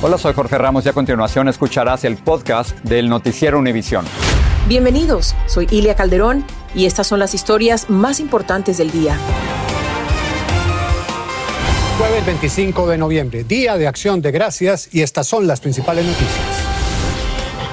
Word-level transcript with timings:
Hola, 0.00 0.16
soy 0.16 0.32
Jorge 0.32 0.56
Ramos 0.56 0.86
y 0.86 0.88
a 0.88 0.92
continuación 0.92 1.48
escucharás 1.48 2.04
el 2.04 2.18
podcast 2.18 2.70
del 2.84 3.08
Noticiero 3.08 3.58
Univisión. 3.58 4.04
Bienvenidos, 4.68 5.34
soy 5.46 5.66
Ilia 5.72 5.96
Calderón 5.96 6.44
y 6.72 6.86
estas 6.86 7.08
son 7.08 7.18
las 7.18 7.34
historias 7.34 7.90
más 7.90 8.20
importantes 8.20 8.78
del 8.78 8.92
día. 8.92 9.18
Jueves 11.98 12.24
25 12.24 12.86
de 12.86 12.96
noviembre, 12.96 13.42
Día 13.42 13.76
de 13.76 13.88
Acción 13.88 14.22
de 14.22 14.30
Gracias 14.30 14.88
y 14.92 15.02
estas 15.02 15.26
son 15.26 15.48
las 15.48 15.60
principales 15.60 16.06
noticias. 16.06 16.46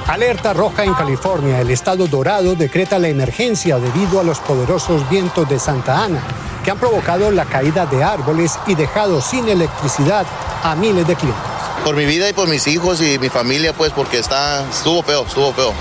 Alerta 0.07 0.53
roja 0.53 0.83
en 0.83 0.95
California. 0.95 1.61
El 1.61 1.69
estado 1.69 2.07
dorado 2.07 2.55
decreta 2.55 2.97
la 2.97 3.07
emergencia 3.07 3.77
debido 3.77 4.19
a 4.19 4.23
los 4.23 4.39
poderosos 4.39 5.07
vientos 5.11 5.47
de 5.47 5.59
Santa 5.59 6.03
Ana 6.03 6.23
que 6.63 6.71
han 6.71 6.79
provocado 6.79 7.29
la 7.29 7.45
caída 7.45 7.85
de 7.85 8.03
árboles 8.03 8.57
y 8.65 8.73
dejado 8.73 9.21
sin 9.21 9.47
electricidad 9.47 10.25
a 10.63 10.75
miles 10.75 11.05
de 11.05 11.15
clientes 11.15 11.54
por 11.85 11.95
mi 11.95 12.05
vida 12.05 12.27
y 12.27 12.33
por 12.33 12.49
mis 12.49 12.65
hijos 12.65 12.99
y 12.99 13.19
mi 13.19 13.29
familia, 13.29 13.71
pues, 13.71 13.91
porque 13.91 14.17
está, 14.17 14.67
estuvo 14.67 15.03
feo, 15.03 15.23
estuvo 15.23 15.53
feo. 15.53 15.71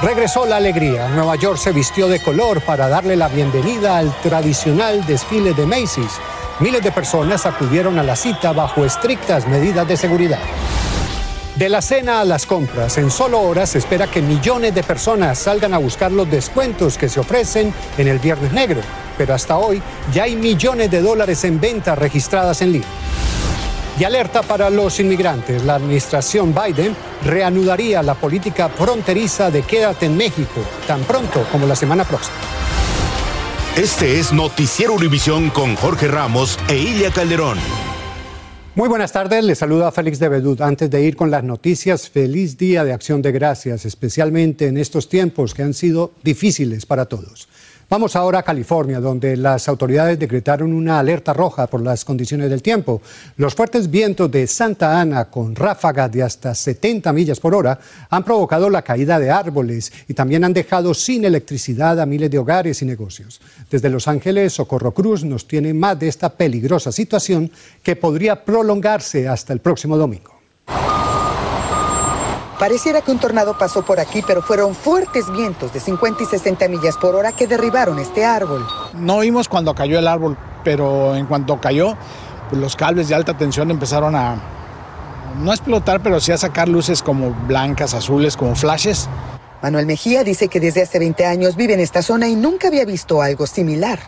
Regresó 0.00 0.46
la 0.46 0.58
alegría. 0.58 1.08
Nueva 1.08 1.34
York 1.34 1.58
se 1.58 1.72
vistió 1.72 2.06
de 2.06 2.22
color 2.22 2.60
para 2.60 2.88
darle 2.88 3.16
la 3.16 3.26
bienvenida 3.26 3.98
al 3.98 4.14
tradicional 4.20 5.04
desfile 5.06 5.54
de 5.54 5.66
Macy's. 5.66 6.20
Miles 6.60 6.84
de 6.84 6.92
personas 6.92 7.44
acudieron 7.44 7.98
a 7.98 8.04
la 8.04 8.14
cita 8.14 8.52
bajo 8.52 8.84
estrictas 8.84 9.48
medidas 9.48 9.88
de 9.88 9.96
seguridad. 9.96 10.38
De 11.56 11.68
la 11.68 11.82
cena 11.82 12.20
a 12.20 12.24
las 12.24 12.46
compras, 12.46 12.96
en 12.98 13.10
solo 13.10 13.40
horas 13.40 13.70
se 13.70 13.78
espera 13.78 14.06
que 14.06 14.22
millones 14.22 14.72
de 14.72 14.84
personas 14.84 15.36
salgan 15.36 15.74
a 15.74 15.78
buscar 15.78 16.12
los 16.12 16.30
descuentos 16.30 16.96
que 16.96 17.08
se 17.08 17.18
ofrecen 17.18 17.74
en 17.98 18.06
el 18.06 18.20
Viernes 18.20 18.52
Negro, 18.52 18.80
pero 19.18 19.34
hasta 19.34 19.58
hoy 19.58 19.82
ya 20.14 20.24
hay 20.24 20.36
millones 20.36 20.92
de 20.92 21.02
dólares 21.02 21.42
en 21.42 21.60
ventas 21.60 21.98
registradas 21.98 22.62
en 22.62 22.72
línea. 22.72 22.88
Y 23.98 24.04
alerta 24.04 24.42
para 24.42 24.70
los 24.70 24.98
inmigrantes. 25.00 25.64
La 25.64 25.74
administración 25.74 26.54
Biden 26.54 26.96
reanudaría 27.24 28.02
la 28.02 28.14
política 28.14 28.68
fronteriza 28.68 29.50
de 29.50 29.62
quédate 29.62 30.06
en 30.06 30.16
México 30.16 30.60
tan 30.86 31.02
pronto 31.02 31.46
como 31.52 31.66
la 31.66 31.76
semana 31.76 32.04
próxima. 32.04 32.36
Este 33.76 34.18
es 34.18 34.32
Noticiero 34.32 34.92
Univisión 34.92 35.50
con 35.50 35.76
Jorge 35.76 36.08
Ramos 36.08 36.58
e 36.68 36.76
Ilia 36.76 37.10
Calderón. 37.10 37.58
Muy 38.74 38.88
buenas 38.88 39.12
tardes, 39.12 39.44
les 39.44 39.58
saluda 39.58 39.92
Félix 39.92 40.18
de 40.18 40.30
Bedut. 40.30 40.62
Antes 40.62 40.90
de 40.90 41.02
ir 41.02 41.14
con 41.14 41.30
las 41.30 41.44
noticias, 41.44 42.08
feliz 42.08 42.56
día 42.56 42.84
de 42.84 42.94
acción 42.94 43.20
de 43.20 43.30
gracias, 43.30 43.84
especialmente 43.84 44.66
en 44.66 44.78
estos 44.78 45.10
tiempos 45.10 45.52
que 45.52 45.62
han 45.62 45.74
sido 45.74 46.12
difíciles 46.22 46.86
para 46.86 47.04
todos. 47.04 47.48
Vamos 47.92 48.16
ahora 48.16 48.38
a 48.38 48.42
California, 48.42 49.00
donde 49.00 49.36
las 49.36 49.68
autoridades 49.68 50.18
decretaron 50.18 50.72
una 50.72 50.98
alerta 50.98 51.34
roja 51.34 51.66
por 51.66 51.82
las 51.82 52.06
condiciones 52.06 52.48
del 52.48 52.62
tiempo. 52.62 53.02
Los 53.36 53.54
fuertes 53.54 53.90
vientos 53.90 54.30
de 54.30 54.46
Santa 54.46 54.98
Ana, 54.98 55.26
con 55.26 55.54
ráfagas 55.54 56.10
de 56.10 56.22
hasta 56.22 56.54
70 56.54 57.12
millas 57.12 57.38
por 57.38 57.54
hora, 57.54 57.78
han 58.08 58.24
provocado 58.24 58.70
la 58.70 58.80
caída 58.80 59.18
de 59.18 59.30
árboles 59.30 59.92
y 60.08 60.14
también 60.14 60.42
han 60.42 60.54
dejado 60.54 60.94
sin 60.94 61.26
electricidad 61.26 62.00
a 62.00 62.06
miles 62.06 62.30
de 62.30 62.38
hogares 62.38 62.80
y 62.80 62.86
negocios. 62.86 63.42
Desde 63.70 63.90
Los 63.90 64.08
Ángeles, 64.08 64.54
Socorro 64.54 64.94
Cruz 64.94 65.22
nos 65.22 65.46
tiene 65.46 65.74
más 65.74 65.98
de 65.98 66.08
esta 66.08 66.30
peligrosa 66.30 66.92
situación 66.92 67.50
que 67.82 67.94
podría 67.94 68.42
prolongarse 68.42 69.28
hasta 69.28 69.52
el 69.52 69.58
próximo 69.58 69.98
domingo. 69.98 70.32
Pareciera 72.58 73.00
que 73.00 73.10
un 73.10 73.18
tornado 73.18 73.56
pasó 73.58 73.82
por 73.82 73.98
aquí, 73.98 74.22
pero 74.26 74.42
fueron 74.42 74.74
fuertes 74.74 75.30
vientos 75.32 75.72
de 75.72 75.80
50 75.80 76.22
y 76.22 76.26
60 76.26 76.68
millas 76.68 76.96
por 76.96 77.14
hora 77.14 77.32
que 77.32 77.46
derribaron 77.46 77.98
este 77.98 78.24
árbol. 78.24 78.66
No 78.94 79.20
vimos 79.20 79.48
cuando 79.48 79.74
cayó 79.74 79.98
el 79.98 80.06
árbol, 80.06 80.36
pero 80.62 81.16
en 81.16 81.26
cuanto 81.26 81.60
cayó, 81.60 81.96
pues 82.48 82.60
los 82.60 82.76
cables 82.76 83.08
de 83.08 83.14
alta 83.14 83.36
tensión 83.36 83.70
empezaron 83.70 84.14
a 84.14 84.36
no 85.40 85.50
a 85.50 85.54
explotar, 85.54 86.02
pero 86.02 86.20
sí 86.20 86.30
a 86.30 86.36
sacar 86.36 86.68
luces 86.68 87.02
como 87.02 87.30
blancas, 87.46 87.94
azules, 87.94 88.36
como 88.36 88.54
flashes. 88.54 89.08
Manuel 89.62 89.86
Mejía 89.86 90.24
dice 90.24 90.48
que 90.48 90.60
desde 90.60 90.82
hace 90.82 90.98
20 90.98 91.24
años 91.24 91.56
vive 91.56 91.74
en 91.74 91.80
esta 91.80 92.02
zona 92.02 92.28
y 92.28 92.36
nunca 92.36 92.68
había 92.68 92.84
visto 92.84 93.22
algo 93.22 93.46
similar. 93.46 93.98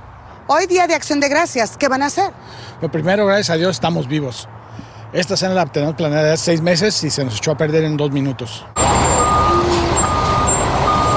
Hoy 0.46 0.66
día 0.66 0.86
de 0.86 0.94
acción 0.94 1.20
de 1.20 1.28
gracias, 1.28 1.76
¿qué 1.76 1.88
van 1.88 2.02
a 2.02 2.06
hacer? 2.06 2.30
Lo 2.82 2.90
primero, 2.90 3.24
gracias 3.24 3.50
a 3.50 3.54
Dios, 3.54 3.76
estamos 3.76 4.06
vivos. 4.06 4.48
Esta 5.14 5.36
cena 5.36 5.54
la 5.54 5.66
tenemos 5.66 5.94
planeada 5.94 6.32
hace 6.32 6.46
seis 6.46 6.60
meses 6.60 7.04
y 7.04 7.08
se 7.08 7.24
nos 7.24 7.36
echó 7.36 7.52
a 7.52 7.56
perder 7.56 7.84
en 7.84 7.96
dos 7.96 8.10
minutos. 8.10 8.64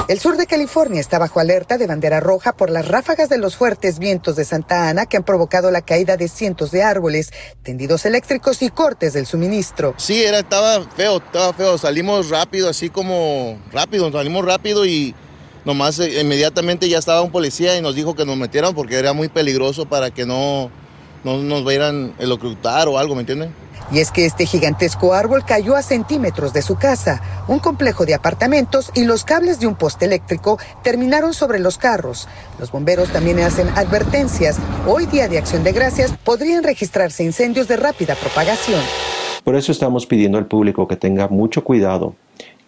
El 0.06 0.20
sur 0.20 0.36
de 0.36 0.46
California 0.46 1.00
está 1.00 1.18
bajo 1.18 1.40
alerta 1.40 1.78
de 1.78 1.88
bandera 1.88 2.20
roja 2.20 2.52
por 2.52 2.70
las 2.70 2.86
ráfagas 2.86 3.28
de 3.28 3.38
los 3.38 3.56
fuertes 3.56 3.98
vientos 3.98 4.36
de 4.36 4.44
Santa 4.44 4.88
Ana 4.88 5.06
que 5.06 5.16
han 5.16 5.24
provocado 5.24 5.72
la 5.72 5.82
caída 5.82 6.16
de 6.16 6.28
cientos 6.28 6.70
de 6.70 6.84
árboles, 6.84 7.32
tendidos 7.64 8.06
eléctricos 8.06 8.62
y 8.62 8.68
cortes 8.70 9.14
del 9.14 9.26
suministro. 9.26 9.94
Sí, 9.96 10.22
era, 10.22 10.38
estaba 10.38 10.80
feo, 10.96 11.16
estaba 11.16 11.52
feo. 11.52 11.76
Salimos 11.76 12.30
rápido, 12.30 12.68
así 12.68 12.90
como 12.90 13.58
rápido, 13.72 14.12
salimos 14.12 14.44
rápido 14.44 14.86
y 14.86 15.12
nomás 15.64 15.98
eh, 15.98 16.20
inmediatamente 16.20 16.88
ya 16.88 16.98
estaba 16.98 17.20
un 17.20 17.32
policía 17.32 17.76
y 17.76 17.82
nos 17.82 17.96
dijo 17.96 18.14
que 18.14 18.24
nos 18.24 18.36
metieran 18.36 18.76
porque 18.76 18.96
era 18.96 19.12
muy 19.12 19.28
peligroso 19.28 19.86
para 19.86 20.12
que 20.12 20.24
no, 20.24 20.70
no 21.24 21.38
nos 21.38 21.64
vieran 21.64 22.14
el 22.20 22.30
ocultar 22.30 22.86
o 22.86 22.96
algo, 22.96 23.16
¿me 23.16 23.22
entienden? 23.22 23.52
Y 23.90 24.00
es 24.00 24.10
que 24.10 24.26
este 24.26 24.44
gigantesco 24.44 25.14
árbol 25.14 25.44
cayó 25.44 25.76
a 25.76 25.82
centímetros 25.82 26.52
de 26.52 26.62
su 26.62 26.76
casa, 26.76 27.22
un 27.48 27.58
complejo 27.58 28.04
de 28.04 28.14
apartamentos 28.14 28.90
y 28.94 29.04
los 29.04 29.24
cables 29.24 29.60
de 29.60 29.66
un 29.66 29.74
poste 29.74 30.04
eléctrico 30.04 30.58
terminaron 30.82 31.32
sobre 31.32 31.58
los 31.58 31.78
carros. 31.78 32.28
Los 32.58 32.70
bomberos 32.70 33.08
también 33.10 33.40
hacen 33.40 33.68
advertencias. 33.70 34.58
Hoy 34.86 35.06
día 35.06 35.28
de 35.28 35.38
acción 35.38 35.64
de 35.64 35.72
gracias 35.72 36.12
podrían 36.24 36.62
registrarse 36.64 37.24
incendios 37.24 37.68
de 37.68 37.76
rápida 37.76 38.14
propagación. 38.14 38.80
Por 39.42 39.56
eso 39.56 39.72
estamos 39.72 40.04
pidiendo 40.04 40.36
al 40.36 40.46
público 40.46 40.86
que 40.86 40.96
tenga 40.96 41.28
mucho 41.28 41.64
cuidado, 41.64 42.14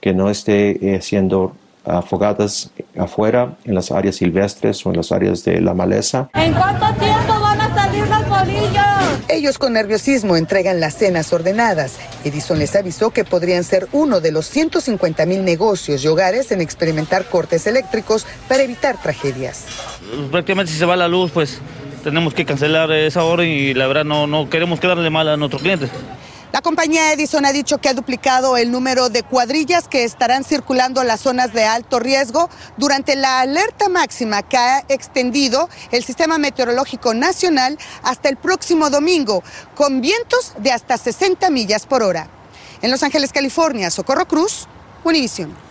que 0.01 0.15
no 0.15 0.31
esté 0.31 0.95
eh, 0.95 1.03
siendo 1.03 1.55
afogadas 1.85 2.71
afuera 2.97 3.57
en 3.65 3.75
las 3.75 3.91
áreas 3.91 4.17
silvestres 4.17 4.85
o 4.87 4.91
en 4.91 4.97
las 4.97 5.13
áreas 5.13 5.45
de 5.45 5.61
la 5.61 5.75
maleza. 5.75 6.31
¿En 6.35 6.55
cuánto 6.55 6.87
tiempo 6.99 7.41
van 7.41 7.61
a 7.61 7.75
salir 7.75 8.07
los 8.07 8.29
bolillos? 8.29 8.90
Ellos 9.33 9.59
con 9.59 9.75
nerviosismo 9.75 10.37
entregan 10.37 10.81
las 10.81 10.97
cenas 10.97 11.33
ordenadas. 11.33 12.01
Edison 12.25 12.59
les 12.59 12.75
avisó 12.75 13.11
que 13.11 13.25
podrían 13.25 13.63
ser 13.63 13.87
uno 13.93 14.21
de 14.21 14.33
los 14.33 14.47
150 14.47 15.25
mil 15.25 15.45
negocios 15.45 16.03
y 16.03 16.09
hogares 16.09 16.51
en 16.51 16.61
experimentar 16.61 17.27
cortes 17.27 17.69
eléctricos 17.69 18.27
para 18.49 18.65
evitar 18.65 19.01
tragedias. 19.01 19.67
Prácticamente 20.33 20.73
si 20.73 20.79
se 20.79 20.85
va 20.85 20.97
la 20.97 21.07
luz, 21.07 21.31
pues 21.31 21.61
tenemos 22.03 22.35
que 22.35 22.45
cancelar 22.45 22.91
esa 22.91 23.23
hora 23.23 23.45
y 23.45 23.73
la 23.73 23.87
verdad 23.87 24.05
no, 24.05 24.27
no 24.27 24.51
queremos 24.51 24.81
quedarle 24.81 25.11
mal 25.11 25.29
a 25.29 25.37
nuestros 25.37 25.63
clientes. 25.63 25.91
La 26.53 26.63
compañía 26.63 27.13
Edison 27.13 27.47
ha 27.47 27.53
dicho 27.53 27.79
que 27.79 27.89
ha 27.89 27.95
duplicado 27.95 28.57
el 28.57 28.73
número 28.73 29.09
de 29.09 29.23
cuadrillas 29.23 29.87
que 29.87 30.03
estarán 30.03 30.43
circulando 30.43 31.05
las 31.05 31.21
zonas 31.21 31.53
de 31.53 31.65
alto 31.65 32.01
riesgo 32.01 32.51
durante 32.77 33.15
la 33.15 33.39
alerta 33.41 33.89
máxima 33.89 34.43
que 34.43 34.57
ha 34.57 34.81
extendido 34.89 35.69
el 35.93 36.03
Sistema 36.03 36.39
Meteorológico 36.39 37.15
Nacional 37.15 37.79
hasta 38.03 38.29
el 38.29 38.37
próximo 38.37 38.91
domingo, 38.91 39.45
con 39.77 40.01
vientos 40.01 40.55
de 40.59 40.73
hasta 40.73 40.99
60 40.99 41.51
millas 41.51 41.87
por 41.87 42.03
hora. 42.03 42.29
En 42.83 42.91
Los 42.91 43.05
Ángeles, 43.05 43.31
California, 43.31 43.89
Socorro 43.89 44.27
Cruz, 44.27 44.67
Univision. 45.05 45.70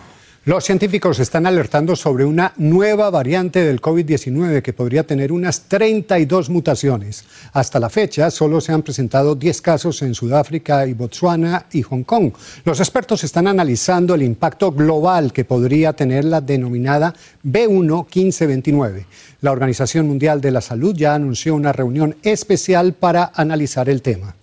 Los 0.50 0.64
científicos 0.64 1.20
están 1.20 1.46
alertando 1.46 1.94
sobre 1.94 2.24
una 2.24 2.52
nueva 2.56 3.08
variante 3.08 3.64
del 3.64 3.80
COVID-19 3.80 4.62
que 4.62 4.72
podría 4.72 5.04
tener 5.04 5.30
unas 5.30 5.68
32 5.68 6.50
mutaciones. 6.50 7.24
Hasta 7.52 7.78
la 7.78 7.88
fecha 7.88 8.32
solo 8.32 8.60
se 8.60 8.72
han 8.72 8.82
presentado 8.82 9.36
10 9.36 9.62
casos 9.62 10.02
en 10.02 10.12
Sudáfrica 10.12 10.88
y 10.88 10.92
Botswana 10.92 11.66
y 11.70 11.82
Hong 11.82 12.02
Kong. 12.02 12.32
Los 12.64 12.80
expertos 12.80 13.22
están 13.22 13.46
analizando 13.46 14.16
el 14.16 14.22
impacto 14.22 14.72
global 14.72 15.32
que 15.32 15.44
podría 15.44 15.92
tener 15.92 16.24
la 16.24 16.40
denominada 16.40 17.14
B1-1529. 17.46 19.04
La 19.42 19.52
Organización 19.52 20.08
Mundial 20.08 20.40
de 20.40 20.50
la 20.50 20.62
Salud 20.62 20.96
ya 20.96 21.14
anunció 21.14 21.54
una 21.54 21.72
reunión 21.72 22.16
especial 22.24 22.94
para 22.94 23.30
analizar 23.36 23.88
el 23.88 24.02
tema. 24.02 24.34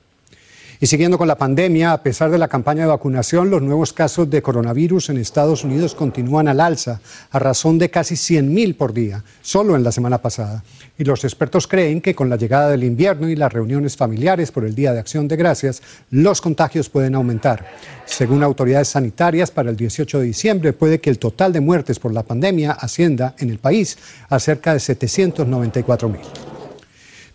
Y 0.80 0.86
siguiendo 0.86 1.18
con 1.18 1.28
la 1.28 1.38
pandemia, 1.38 1.92
a 1.92 2.04
pesar 2.04 2.30
de 2.30 2.38
la 2.38 2.48
campaña 2.48 2.84
de 2.84 2.90
vacunación, 2.90 3.50
los 3.50 3.64
nuevos 3.64 3.94
casos 3.94 4.30
de 4.30 4.44
coronavirus 4.44 5.10
en 5.10 5.18
Estados 5.18 5.64
Unidos 5.64 5.96
continúan 5.96 6.48
al 6.48 6.60
alza, 6.60 7.02
a 7.32 7.40
razón 7.40 7.80
de 7.80 7.90
casi 7.90 8.14
100.000 8.14 8.78
por 8.78 8.94
día, 8.94 9.24
solo 9.42 9.76
en 9.76 9.84
la 9.84 9.92
semana 9.92 10.20
pasada. 10.20 10.64
Y 11.00 11.04
los 11.04 11.24
expertos 11.24 11.66
creen 11.66 12.00
que 12.00 12.14
con 12.14 12.30
la 12.30 12.36
llegada 12.36 12.70
del 12.70 12.84
invierno 12.84 13.28
y 13.28 13.36
las 13.36 13.52
reuniones 13.52 13.98
familiares 13.98 14.52
por 14.52 14.66
el 14.66 14.76
Día 14.76 14.94
de 14.94 15.00
Acción 15.00 15.28
de 15.28 15.36
Gracias, 15.36 15.82
los 16.12 16.42
contagios 16.42 16.90
pueden 16.90 17.16
aumentar. 17.16 17.66
Según 18.06 18.44
autoridades 18.44 18.90
sanitarias, 18.90 19.50
para 19.50 19.72
el 19.72 19.76
18 19.76 20.20
de 20.20 20.26
diciembre 20.26 20.74
puede 20.74 21.00
que 21.00 21.10
el 21.10 21.18
total 21.18 21.54
de 21.54 21.62
muertes 21.62 21.98
por 21.98 22.14
la 22.14 22.24
pandemia 22.24 22.72
ascienda 22.72 23.34
en 23.40 23.50
el 23.50 23.58
país 23.58 23.98
a 24.30 24.40
cerca 24.40 24.74
de 24.74 24.80
794.000. 24.80 26.57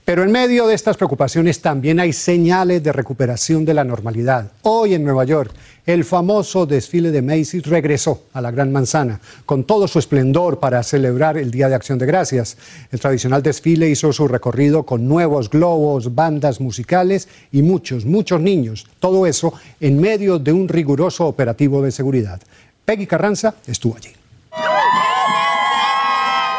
Pero 0.05 0.25
en 0.25 0.33
medio 0.33 0.67
de 0.67 0.75
estas 0.75 0.97
preocupaciones 0.97 1.61
también 1.61 2.01
hay 2.01 2.13
señales 2.13 2.83
de 2.83 2.91
recuperación 2.91 3.65
de 3.65 3.73
la 3.73 3.85
normalidad. 3.85 4.51
Hoy 4.63 4.95
en 4.95 5.05
Nueva 5.05 5.25
York, 5.25 5.53
el 5.87 6.05
famoso 6.05 6.67
desfile 6.67 7.13
de 7.13 7.23
Macy's 7.23 7.67
regresó 7.67 8.25
a 8.33 8.41
la 8.41 8.51
Gran 8.51 8.73
Manzana 8.73 9.21
con 9.47 9.63
todo 9.63 9.87
su 9.87 10.01
esplendor 10.01 10.59
para 10.59 10.83
celebrar 10.83 11.39
el 11.39 11.53
Día 11.53 11.69
de 11.69 11.77
Acción 11.77 12.01
de 12.01 12.07
Gracias. 12.07 12.57
El 12.91 12.99
tradicional 12.99 13.45
desfile 13.45 13.89
hizo 13.89 14.13
su 14.13 14.27
recorrido 14.27 14.83
con 14.83 15.07
nuevos 15.07 15.49
globos, 15.49 16.17
bandas 16.17 16.61
musicales 16.61 17.29
y 17.53 17.63
muchos, 17.63 18.05
muchos 18.05 18.41
niños. 18.41 18.89
Todo 18.99 19.25
eso 19.25 19.55
en 19.81 20.01
medio 20.01 20.41
de 20.41 20.53
un 20.53 20.67
riguroso 20.67 21.27
operativo 21.27 21.81
de 21.81 21.93
seguridad. 21.93 22.41
Peggy 22.85 23.07
Carranza 23.07 23.55
estuvo 23.69 23.97
allí. 23.97 24.22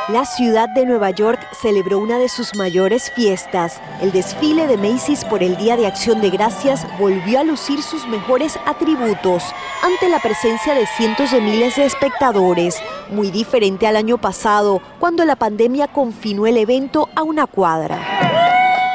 La 0.10 0.26
ciudad 0.26 0.68
de 0.68 0.86
Nueva 0.86 1.12
York 1.12 1.40
celebró 1.54 1.98
una 1.98 2.20
de 2.20 2.28
sus 2.28 2.58
mayores 2.58 3.10
fiestas. 3.12 3.80
El 4.02 4.12
desfile 4.12 4.68
de 4.68 4.76
Macy's 4.76 5.24
por 5.24 5.42
el 5.42 5.56
Día 5.56 5.78
de 5.78 5.88
Acción 5.88 6.20
de 6.20 6.30
Gracias 6.30 6.86
volvió 7.00 7.40
a 7.40 7.46
lucir 7.46 7.82
sus 7.82 8.06
mejores 8.06 8.60
atributos 8.66 9.44
ante 9.82 10.10
la 10.10 10.20
presencia 10.20 10.76
de 10.76 10.86
cientos 10.88 11.32
de 11.32 11.40
miles 11.40 11.78
de 11.78 11.86
espectadores, 11.86 12.76
muy 13.12 13.32
diferente 13.32 13.88
al 13.88 13.96
año 13.96 14.18
pasado, 14.18 14.82
cuando 15.00 15.24
la 15.24 15.38
pandemia 15.38 15.88
confinó 15.88 16.48
el 16.48 16.58
evento 16.58 17.08
a 17.16 17.24
una 17.24 17.48
cuadra. 17.48 18.13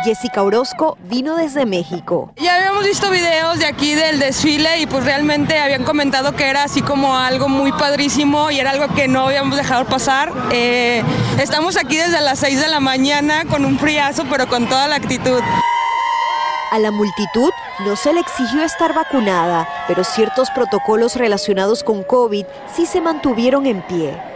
Jessica 0.05 0.43
Orozco 0.43 0.97
vino 1.05 1.37
desde 1.37 1.67
México. 1.67 2.33
Ya 2.37 2.57
habíamos 2.57 2.85
visto 2.85 3.11
videos 3.11 3.59
de 3.59 3.67
aquí 3.67 3.95
del 3.95 4.19
desfile 4.19 4.81
y 4.81 4.87
pues 4.87 5.05
realmente 5.05 5.59
habían 5.59 5.85
comentado 5.85 6.35
que 6.35 6.45
era 6.45 6.65
así 6.65 6.83
como 6.83 7.17
algo 7.17 7.49
muy 7.49 7.73
padrísimo 7.73 8.51
y 8.51 8.61
era 8.61 8.71
algo 8.71 8.95
que 8.95 9.09
no 9.09 9.27
habíamos 9.27 9.57
dejado 9.57 9.85
pasar. 9.87 10.33
Eh, 10.53 11.03
estamos 11.41 11.77
aquí 11.77 11.97
desde 11.97 12.21
las 12.21 12.39
6 12.41 12.61
de 12.61 12.69
la 12.69 12.81
mañana 12.81 13.45
con 13.45 13.65
un 13.65 13.79
friazo 13.79 14.25
pero 14.31 14.47
con 14.49 14.69
toda 14.69 14.89
la 14.89 14.97
actitud. 14.97 15.41
A 16.71 16.79
la 16.79 16.91
multitud 16.91 17.51
no 17.81 17.97
se 17.97 18.13
le 18.13 18.21
exigió 18.21 18.63
estar 18.63 18.95
vacunada, 18.95 19.67
pero 19.89 20.05
ciertos 20.05 20.51
protocolos 20.51 21.17
relacionados 21.17 21.83
con 21.83 22.05
COVID 22.05 22.45
sí 22.75 22.85
se 22.85 23.01
mantuvieron 23.01 23.65
en 23.65 23.81
pie. 23.83 24.28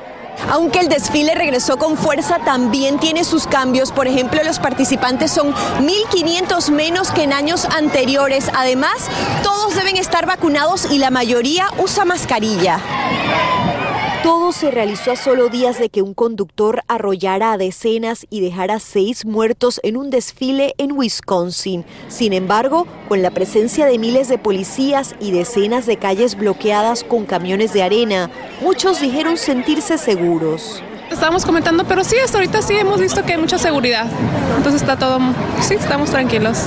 Aunque 0.51 0.81
el 0.81 0.89
desfile 0.89 1.35
regresó 1.35 1.77
con 1.77 1.97
fuerza, 1.97 2.39
también 2.39 2.99
tiene 2.99 3.25
sus 3.25 3.47
cambios. 3.47 3.93
Por 3.93 4.07
ejemplo, 4.07 4.43
los 4.45 4.59
participantes 4.59 5.31
son 5.31 5.55
1.500 5.55 6.71
menos 6.71 7.11
que 7.11 7.25
en 7.25 7.33
años 7.33 7.65
anteriores. 7.67 8.51
Además, 8.55 9.09
todos 9.43 9.75
deben 9.75 9.97
estar 9.97 10.27
vacunados 10.27 10.91
y 10.91 10.99
la 10.99 11.11
mayoría 11.11 11.67
usa 11.79 12.05
mascarilla. 12.05 12.81
Todo 14.23 14.53
se 14.53 14.71
realizó 14.71 15.11
a 15.11 15.17
solo 15.17 15.49
días 15.49 15.81
de 15.81 15.89
que 15.89 16.01
un 16.01 16.15
conductor 16.15 16.83
arrollara 16.87 17.53
a 17.53 17.59
decenas 17.59 18.25
y 18.31 18.41
dejara 18.41 18.79
seis 18.79 19.27
muertos 19.27 19.81
en 19.83 19.97
un 19.97 20.11
desfile 20.11 20.75
en 20.79 20.93
Wisconsin. 20.93 21.85
Sin 22.07 22.33
embargo, 22.33 22.87
con 23.09 23.21
la 23.21 23.33
presencia 23.33 23.85
de 23.85 23.99
miles 23.99 24.29
de 24.29 24.39
policías 24.39 25.17
y 25.19 25.33
decenas 25.33 25.87
de 25.87 25.97
calles 25.97 26.37
bloqueadas 26.37 27.03
con 27.03 27.27
camiones 27.27 27.73
de 27.73 27.83
arena, 27.83 28.31
muchos 28.61 29.01
dijeron 29.01 29.37
sentirse 29.37 29.99
seguros. 29.99 30.85
Estábamos 31.11 31.45
comentando, 31.45 31.85
pero 31.85 32.05
sí, 32.05 32.15
hasta 32.25 32.39
ahorita 32.39 32.63
sí 32.63 32.75
hemos 32.75 33.01
visto 33.01 33.25
que 33.25 33.33
hay 33.33 33.41
mucha 33.41 33.59
seguridad. 33.59 34.07
Entonces 34.57 34.83
está 34.83 34.97
todo, 34.97 35.19
sí, 35.63 35.75
estamos 35.75 36.11
tranquilos. 36.11 36.59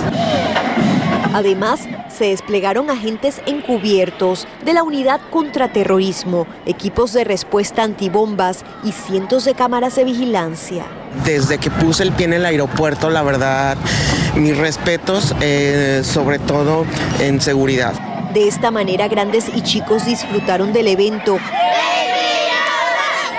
Además, 1.35 1.81
se 2.17 2.29
desplegaron 2.29 2.89
agentes 2.89 3.41
encubiertos 3.45 4.47
de 4.63 4.71
la 4.71 4.83
Unidad 4.83 5.19
Contraterrorismo, 5.31 6.47
equipos 6.65 7.11
de 7.11 7.25
respuesta 7.25 7.83
antibombas 7.83 8.63
y 8.85 8.93
cientos 8.93 9.43
de 9.43 9.53
cámaras 9.53 9.97
de 9.97 10.05
vigilancia. 10.05 10.85
Desde 11.25 11.57
que 11.57 11.69
puse 11.69 12.03
el 12.03 12.13
pie 12.13 12.27
en 12.27 12.33
el 12.35 12.45
aeropuerto, 12.45 13.09
la 13.09 13.21
verdad, 13.21 13.75
mis 14.37 14.57
respetos, 14.57 15.35
eh, 15.41 16.03
sobre 16.05 16.39
todo 16.39 16.85
en 17.19 17.41
seguridad. 17.41 17.91
De 18.33 18.47
esta 18.47 18.71
manera, 18.71 19.09
grandes 19.09 19.49
y 19.53 19.61
chicos 19.61 20.05
disfrutaron 20.05 20.71
del 20.71 20.87
evento 20.87 21.37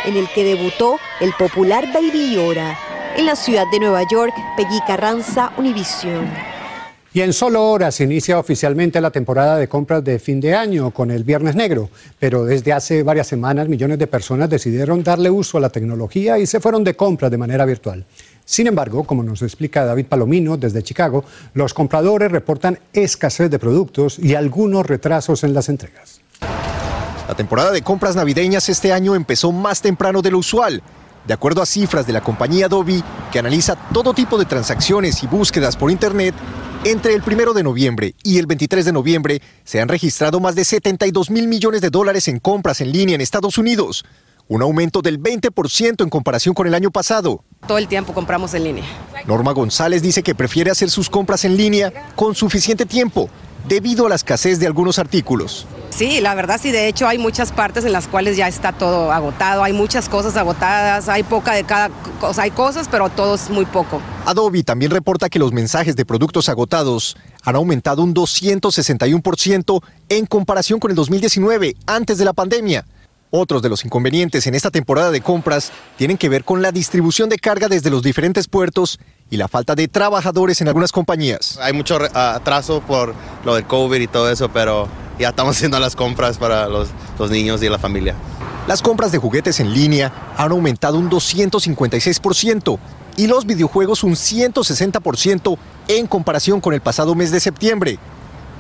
en 0.04 0.18
el 0.18 0.28
que 0.34 0.44
debutó 0.44 0.98
el 1.20 1.32
popular 1.32 1.86
Baby 1.94 2.34
Llora. 2.34 2.78
En 3.16 3.24
la 3.24 3.36
ciudad 3.36 3.64
de 3.72 3.80
Nueva 3.80 4.02
York, 4.02 4.34
Peggy 4.54 4.80
Carranza, 4.86 5.50
Univisión. 5.56 6.55
Y 7.16 7.22
en 7.22 7.32
solo 7.32 7.70
horas 7.70 7.98
inicia 8.02 8.38
oficialmente 8.38 9.00
la 9.00 9.10
temporada 9.10 9.56
de 9.56 9.68
compras 9.68 10.04
de 10.04 10.18
fin 10.18 10.38
de 10.38 10.54
año 10.54 10.90
con 10.90 11.10
el 11.10 11.24
Viernes 11.24 11.56
Negro, 11.56 11.88
pero 12.18 12.44
desde 12.44 12.74
hace 12.74 13.02
varias 13.02 13.26
semanas 13.26 13.68
millones 13.68 13.98
de 13.98 14.06
personas 14.06 14.50
decidieron 14.50 15.02
darle 15.02 15.30
uso 15.30 15.56
a 15.56 15.62
la 15.62 15.70
tecnología 15.70 16.38
y 16.38 16.44
se 16.44 16.60
fueron 16.60 16.84
de 16.84 16.94
compras 16.94 17.30
de 17.30 17.38
manera 17.38 17.64
virtual. 17.64 18.04
Sin 18.44 18.66
embargo, 18.66 19.04
como 19.04 19.22
nos 19.22 19.40
explica 19.40 19.86
David 19.86 20.04
Palomino 20.04 20.58
desde 20.58 20.82
Chicago, 20.82 21.24
los 21.54 21.72
compradores 21.72 22.30
reportan 22.30 22.78
escasez 22.92 23.50
de 23.50 23.58
productos 23.58 24.18
y 24.18 24.34
algunos 24.34 24.84
retrasos 24.84 25.42
en 25.42 25.54
las 25.54 25.70
entregas. 25.70 26.20
La 27.26 27.34
temporada 27.34 27.70
de 27.70 27.80
compras 27.80 28.14
navideñas 28.14 28.68
este 28.68 28.92
año 28.92 29.14
empezó 29.14 29.52
más 29.52 29.80
temprano 29.80 30.20
de 30.20 30.32
lo 30.32 30.36
usual. 30.40 30.82
De 31.26 31.34
acuerdo 31.34 31.60
a 31.60 31.66
cifras 31.66 32.06
de 32.06 32.12
la 32.12 32.20
compañía 32.20 32.66
Adobe, 32.66 33.02
que 33.32 33.38
analiza 33.38 33.74
todo 33.92 34.14
tipo 34.14 34.38
de 34.38 34.44
transacciones 34.44 35.22
y 35.24 35.26
búsquedas 35.26 35.76
por 35.76 35.90
Internet, 35.90 36.34
entre 36.84 37.14
el 37.14 37.22
1 37.26 37.52
de 37.52 37.64
noviembre 37.64 38.14
y 38.22 38.38
el 38.38 38.46
23 38.46 38.84
de 38.84 38.92
noviembre 38.92 39.42
se 39.64 39.80
han 39.80 39.88
registrado 39.88 40.38
más 40.38 40.54
de 40.54 40.64
72 40.64 41.30
mil 41.30 41.48
millones 41.48 41.80
de 41.80 41.90
dólares 41.90 42.28
en 42.28 42.38
compras 42.38 42.80
en 42.80 42.92
línea 42.92 43.16
en 43.16 43.20
Estados 43.20 43.58
Unidos, 43.58 44.04
un 44.46 44.62
aumento 44.62 45.02
del 45.02 45.20
20% 45.20 46.04
en 46.04 46.08
comparación 46.08 46.54
con 46.54 46.68
el 46.68 46.74
año 46.74 46.92
pasado. 46.92 47.42
Todo 47.66 47.78
el 47.78 47.88
tiempo 47.88 48.14
compramos 48.14 48.54
en 48.54 48.62
línea. 48.62 48.84
Norma 49.26 49.50
González 49.50 50.02
dice 50.02 50.22
que 50.22 50.36
prefiere 50.36 50.70
hacer 50.70 50.90
sus 50.90 51.10
compras 51.10 51.44
en 51.44 51.56
línea 51.56 51.92
con 52.14 52.36
suficiente 52.36 52.86
tiempo 52.86 53.28
debido 53.68 54.06
a 54.06 54.08
la 54.08 54.14
escasez 54.14 54.58
de 54.58 54.66
algunos 54.66 54.98
artículos. 54.98 55.66
Sí, 55.90 56.20
la 56.20 56.34
verdad 56.34 56.60
sí, 56.62 56.72
de 56.72 56.88
hecho 56.88 57.08
hay 57.08 57.16
muchas 57.16 57.52
partes 57.52 57.84
en 57.84 57.92
las 57.92 58.06
cuales 58.06 58.36
ya 58.36 58.48
está 58.48 58.72
todo 58.72 59.12
agotado, 59.12 59.62
hay 59.62 59.72
muchas 59.72 60.08
cosas 60.08 60.36
agotadas, 60.36 61.08
hay 61.08 61.22
poca 61.22 61.54
de 61.54 61.64
cada 61.64 61.88
cosa, 62.20 62.42
hay 62.42 62.50
cosas, 62.50 62.88
pero 62.90 63.08
todo 63.08 63.36
es 63.36 63.48
muy 63.48 63.64
poco. 63.64 64.00
Adobe 64.26 64.62
también 64.62 64.90
reporta 64.90 65.28
que 65.28 65.38
los 65.38 65.52
mensajes 65.52 65.96
de 65.96 66.04
productos 66.04 66.48
agotados 66.48 67.16
han 67.42 67.56
aumentado 67.56 68.02
un 68.02 68.14
261% 68.14 69.82
en 70.10 70.26
comparación 70.26 70.80
con 70.80 70.90
el 70.90 70.96
2019, 70.96 71.76
antes 71.86 72.18
de 72.18 72.24
la 72.24 72.32
pandemia. 72.32 72.84
Otros 73.30 73.62
de 73.62 73.68
los 73.68 73.84
inconvenientes 73.84 74.46
en 74.46 74.54
esta 74.54 74.70
temporada 74.70 75.10
de 75.10 75.20
compras 75.20 75.72
tienen 75.96 76.16
que 76.16 76.28
ver 76.28 76.44
con 76.44 76.62
la 76.62 76.72
distribución 76.72 77.28
de 77.28 77.38
carga 77.38 77.68
desde 77.68 77.90
los 77.90 78.02
diferentes 78.02 78.48
puertos 78.48 79.00
y 79.30 79.36
la 79.36 79.48
falta 79.48 79.74
de 79.74 79.88
trabajadores 79.88 80.60
en 80.60 80.68
algunas 80.68 80.92
compañías. 80.92 81.58
Hay 81.60 81.72
mucho 81.72 81.98
atraso 82.14 82.80
por 82.80 83.14
lo 83.44 83.54
del 83.54 83.66
COVID 83.66 84.00
y 84.00 84.06
todo 84.06 84.30
eso, 84.30 84.48
pero 84.50 84.88
ya 85.18 85.30
estamos 85.30 85.56
haciendo 85.56 85.78
las 85.78 85.96
compras 85.96 86.38
para 86.38 86.68
los, 86.68 86.88
los 87.18 87.30
niños 87.30 87.62
y 87.62 87.68
la 87.68 87.78
familia. 87.78 88.14
Las 88.66 88.82
compras 88.82 89.12
de 89.12 89.18
juguetes 89.18 89.60
en 89.60 89.72
línea 89.72 90.12
han 90.36 90.50
aumentado 90.50 90.98
un 90.98 91.08
256% 91.08 92.78
y 93.16 93.26
los 93.28 93.46
videojuegos 93.46 94.02
un 94.02 94.12
160% 94.14 95.56
en 95.88 96.06
comparación 96.06 96.60
con 96.60 96.74
el 96.74 96.80
pasado 96.80 97.14
mes 97.14 97.30
de 97.30 97.40
septiembre. 97.40 97.98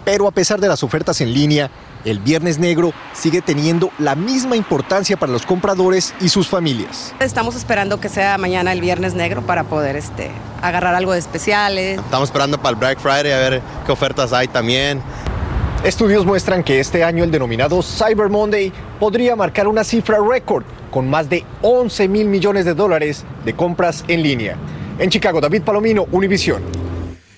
Pero 0.04 0.28
a 0.28 0.30
pesar 0.30 0.60
de 0.60 0.68
las 0.68 0.84
ofertas 0.84 1.20
en 1.20 1.32
línea, 1.32 1.70
el 2.06 2.20
Viernes 2.20 2.58
Negro 2.58 2.92
sigue 3.12 3.42
teniendo 3.42 3.90
la 3.98 4.14
misma 4.14 4.56
importancia 4.56 5.16
para 5.16 5.32
los 5.32 5.44
compradores 5.44 6.14
y 6.20 6.28
sus 6.28 6.48
familias. 6.48 7.12
Estamos 7.20 7.56
esperando 7.56 8.00
que 8.00 8.08
sea 8.08 8.38
mañana 8.38 8.72
el 8.72 8.80
Viernes 8.80 9.14
Negro 9.14 9.42
para 9.42 9.64
poder 9.64 9.96
este, 9.96 10.30
agarrar 10.62 10.94
algo 10.94 11.12
de 11.12 11.18
especiales. 11.18 11.98
Estamos 11.98 12.28
esperando 12.28 12.58
para 12.58 12.70
el 12.70 12.76
Black 12.76 13.00
Friday 13.00 13.32
a 13.32 13.38
ver 13.38 13.60
qué 13.84 13.92
ofertas 13.92 14.32
hay 14.32 14.46
también. 14.46 15.02
Estudios 15.84 16.24
muestran 16.24 16.62
que 16.62 16.80
este 16.80 17.04
año 17.04 17.24
el 17.24 17.30
denominado 17.30 17.82
Cyber 17.82 18.28
Monday 18.28 18.72
podría 18.98 19.36
marcar 19.36 19.68
una 19.68 19.84
cifra 19.84 20.18
récord 20.18 20.64
con 20.90 21.10
más 21.10 21.28
de 21.28 21.44
11 21.62 22.08
mil 22.08 22.28
millones 22.28 22.64
de 22.64 22.74
dólares 22.74 23.24
de 23.44 23.54
compras 23.54 24.04
en 24.08 24.22
línea. 24.22 24.56
En 24.98 25.10
Chicago, 25.10 25.40
David 25.40 25.62
Palomino, 25.62 26.06
Univision. 26.10 26.85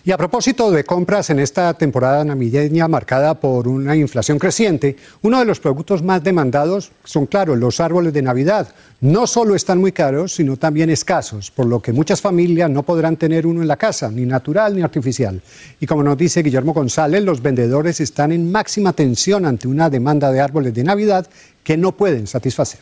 Y 0.05 0.12
a 0.12 0.17
propósito 0.17 0.71
de 0.71 0.85
compras 0.85 1.28
en 1.31 1.38
esta 1.40 1.75
temporada 1.75 2.25
navideña 2.25 2.88
marcada 2.88 3.35
por 3.35 3.69
una 3.69 3.97
inflación 3.97 4.38
creciente, 4.38 4.97
uno 5.23 5.38
de 5.38 5.45
los 5.45 5.61
productos 5.61 6.02
más 6.02 6.23
demandados 6.23 6.93
son, 7.05 7.26
claro, 7.26 7.57
los 7.57 7.81
árboles 7.81 8.12
de 8.12 8.23
Navidad. 8.23 8.69
No 9.00 9.26
solo 9.26 9.55
están 9.55 9.78
muy 9.78 9.93
caros, 9.93 10.35
sino 10.35 10.57
también 10.57 10.90
escasos, 10.90 11.50
por 11.50 11.67
lo 11.67 11.83
que 11.83 11.93
muchas 11.93 12.21
familias 12.21 12.71
no 12.71 12.85
podrán 12.85 13.17
tener 13.17 13.47
uno 13.47 13.61
en 13.61 13.69
la 13.69 13.76
casa, 13.76 14.11
ni 14.11 14.25
natural 14.25 14.75
ni 14.75 14.83
artificial. 14.83 15.43
Y 15.81 15.87
como 15.87 16.02
nos 16.02 16.17
dice 16.17 16.43
Guillermo 16.43 16.73
González, 16.73 17.23
los 17.23 17.43
vendedores 17.43 18.00
están 18.00 18.33
en 18.33 18.50
máxima 18.50 18.93
tensión 18.93 19.47
ante 19.47 19.69
una 19.69 19.90
demanda 19.90 20.33
de 20.33 20.40
árboles 20.40 20.75
de 20.75 20.85
Navidad 20.85 21.26
que 21.62 21.76
no 21.76 21.93
pueden 21.93 22.26
satisfacer. 22.26 22.81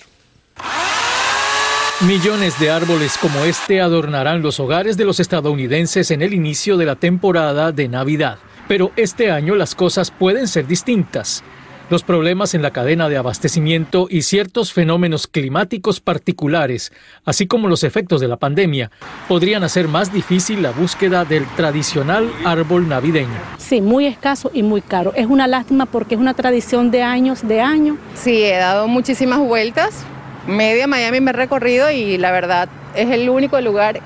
Millones 2.02 2.60
de 2.60 2.68
árboles 2.68 3.16
como 3.16 3.46
este 3.46 3.80
adornarán 3.80 4.42
los 4.42 4.60
hogares 4.60 4.98
de 4.98 5.06
los 5.06 5.18
estadounidenses 5.18 6.10
en 6.10 6.20
el 6.20 6.34
inicio 6.34 6.76
de 6.76 6.84
la 6.84 6.96
temporada 6.96 7.72
de 7.72 7.88
Navidad. 7.88 8.36
Pero 8.68 8.92
este 8.96 9.30
año 9.30 9.54
las 9.54 9.74
cosas 9.74 10.10
pueden 10.10 10.46
ser 10.46 10.66
distintas. 10.66 11.42
Los 11.88 12.02
problemas 12.02 12.52
en 12.52 12.60
la 12.60 12.70
cadena 12.70 13.08
de 13.08 13.16
abastecimiento 13.16 14.08
y 14.10 14.22
ciertos 14.22 14.74
fenómenos 14.74 15.26
climáticos 15.26 16.00
particulares, 16.00 16.92
así 17.24 17.46
como 17.46 17.66
los 17.66 17.82
efectos 17.82 18.20
de 18.20 18.28
la 18.28 18.36
pandemia, 18.36 18.90
podrían 19.26 19.64
hacer 19.64 19.88
más 19.88 20.12
difícil 20.12 20.62
la 20.62 20.72
búsqueda 20.72 21.24
del 21.24 21.46
tradicional 21.56 22.30
árbol 22.44 22.90
navideño. 22.90 23.40
Sí, 23.56 23.80
muy 23.80 24.04
escaso 24.04 24.50
y 24.52 24.62
muy 24.62 24.82
caro. 24.82 25.14
Es 25.16 25.28
una 25.28 25.46
lástima 25.46 25.86
porque 25.86 26.16
es 26.16 26.20
una 26.20 26.34
tradición 26.34 26.90
de 26.90 27.02
años, 27.02 27.48
de 27.48 27.62
años. 27.62 27.96
Sí, 28.14 28.44
he 28.44 28.58
dado 28.58 28.86
muchísimas 28.86 29.38
vueltas. 29.38 30.04
Media 30.46 30.86
Miami 30.86 31.20
me 31.20 31.30
he 31.30 31.34
recorrido 31.34 31.90
y 31.90 32.18
la 32.18 32.30
verdad 32.30 32.68
es 32.94 33.10
el 33.10 33.28
único 33.28 33.60
lugar 33.60 34.00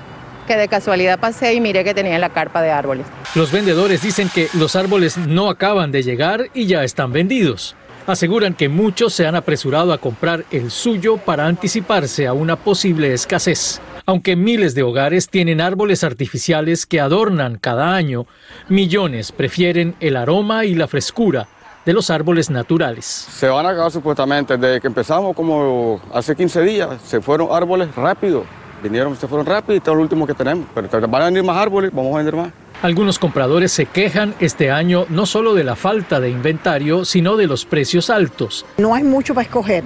que 0.47 0.55
de 0.55 0.67
casualidad 0.67 1.19
pasé 1.19 1.53
y 1.53 1.61
miré 1.61 1.83
que 1.83 1.93
tenía 1.93 2.17
la 2.17 2.29
carpa 2.29 2.63
de 2.63 2.71
árboles. 2.71 3.05
Los 3.35 3.51
vendedores 3.51 4.01
dicen 4.01 4.27
que 4.33 4.47
los 4.53 4.75
árboles 4.75 5.17
no 5.17 5.49
acaban 5.49 5.91
de 5.91 6.01
llegar 6.01 6.47
y 6.55 6.65
ya 6.65 6.83
están 6.83 7.11
vendidos. 7.11 7.75
Aseguran 8.07 8.55
que 8.55 8.69
muchos 8.69 9.13
se 9.13 9.27
han 9.27 9.35
apresurado 9.35 9.93
a 9.93 9.99
comprar 9.99 10.43
el 10.49 10.71
suyo 10.71 11.17
para 11.17 11.45
anticiparse 11.45 12.25
a 12.25 12.33
una 12.33 12.55
posible 12.55 13.13
escasez. 13.13 13.79
Aunque 14.07 14.35
miles 14.35 14.73
de 14.73 14.81
hogares 14.81 15.29
tienen 15.29 15.61
árboles 15.61 16.03
artificiales 16.03 16.87
que 16.87 16.99
adornan 16.99 17.59
cada 17.59 17.93
año, 17.93 18.25
millones 18.67 19.31
prefieren 19.31 19.93
el 19.99 20.17
aroma 20.17 20.65
y 20.65 20.73
la 20.73 20.87
frescura 20.87 21.47
de 21.85 21.93
los 21.93 22.09
árboles 22.09 22.49
naturales. 22.49 23.05
Se 23.05 23.47
van 23.47 23.65
a 23.65 23.69
acabar 23.69 23.91
supuestamente, 23.91 24.57
desde 24.57 24.81
que 24.81 24.87
empezamos 24.87 25.35
como 25.35 25.99
hace 26.13 26.35
15 26.35 26.61
días, 26.61 26.89
se 27.05 27.21
fueron 27.21 27.49
árboles 27.51 27.93
rápido, 27.95 28.43
vinieron, 28.83 29.15
se 29.15 29.27
fueron 29.27 29.45
rápido 29.45 29.75
y 29.75 29.79
todo 29.79 29.95
lo 29.95 30.01
último 30.01 30.27
que 30.27 30.33
tenemos, 30.33 30.65
pero 30.73 31.07
van 31.07 31.21
a 31.21 31.25
venir 31.25 31.43
más 31.43 31.57
árboles, 31.57 31.91
vamos 31.93 32.13
a 32.13 32.17
vender 32.17 32.35
más. 32.35 32.51
Algunos 32.81 33.19
compradores 33.19 33.71
se 33.71 33.85
quejan 33.85 34.33
este 34.39 34.71
año 34.71 35.05
no 35.09 35.27
solo 35.27 35.53
de 35.53 35.63
la 35.63 35.75
falta 35.75 36.19
de 36.19 36.31
inventario, 36.31 37.05
sino 37.05 37.37
de 37.37 37.45
los 37.45 37.65
precios 37.65 38.09
altos. 38.09 38.65
No 38.77 38.95
hay 38.95 39.03
mucho 39.03 39.35
para 39.35 39.45
escoger 39.45 39.83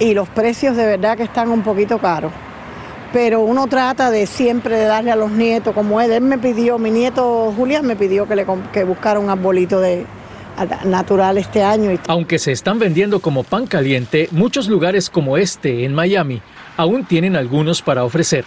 y 0.00 0.14
los 0.14 0.28
precios 0.28 0.76
de 0.76 0.86
verdad 0.86 1.16
que 1.16 1.22
están 1.22 1.50
un 1.50 1.62
poquito 1.62 1.98
caros. 1.98 2.32
Pero 3.12 3.40
uno 3.40 3.66
trata 3.66 4.10
de 4.10 4.26
siempre 4.26 4.76
de 4.76 4.84
darle 4.84 5.10
a 5.10 5.16
los 5.16 5.30
nietos, 5.30 5.74
como 5.74 6.00
él, 6.00 6.12
él 6.12 6.22
me 6.22 6.38
pidió, 6.38 6.78
mi 6.78 6.90
nieto 6.90 7.52
Julián 7.56 7.84
me 7.84 7.96
pidió 7.96 8.26
que, 8.26 8.36
le, 8.36 8.46
que 8.72 8.84
buscara 8.84 9.18
un 9.18 9.28
arbolito 9.30 9.80
de, 9.80 10.06
natural 10.84 11.38
este 11.38 11.62
año. 11.62 11.90
Aunque 12.08 12.38
se 12.38 12.52
están 12.52 12.78
vendiendo 12.78 13.20
como 13.20 13.44
pan 13.44 13.66
caliente, 13.66 14.28
muchos 14.30 14.68
lugares 14.68 15.10
como 15.10 15.36
este 15.36 15.84
en 15.84 15.94
Miami 15.94 16.40
aún 16.76 17.04
tienen 17.04 17.36
algunos 17.36 17.82
para 17.82 18.04
ofrecer. 18.04 18.44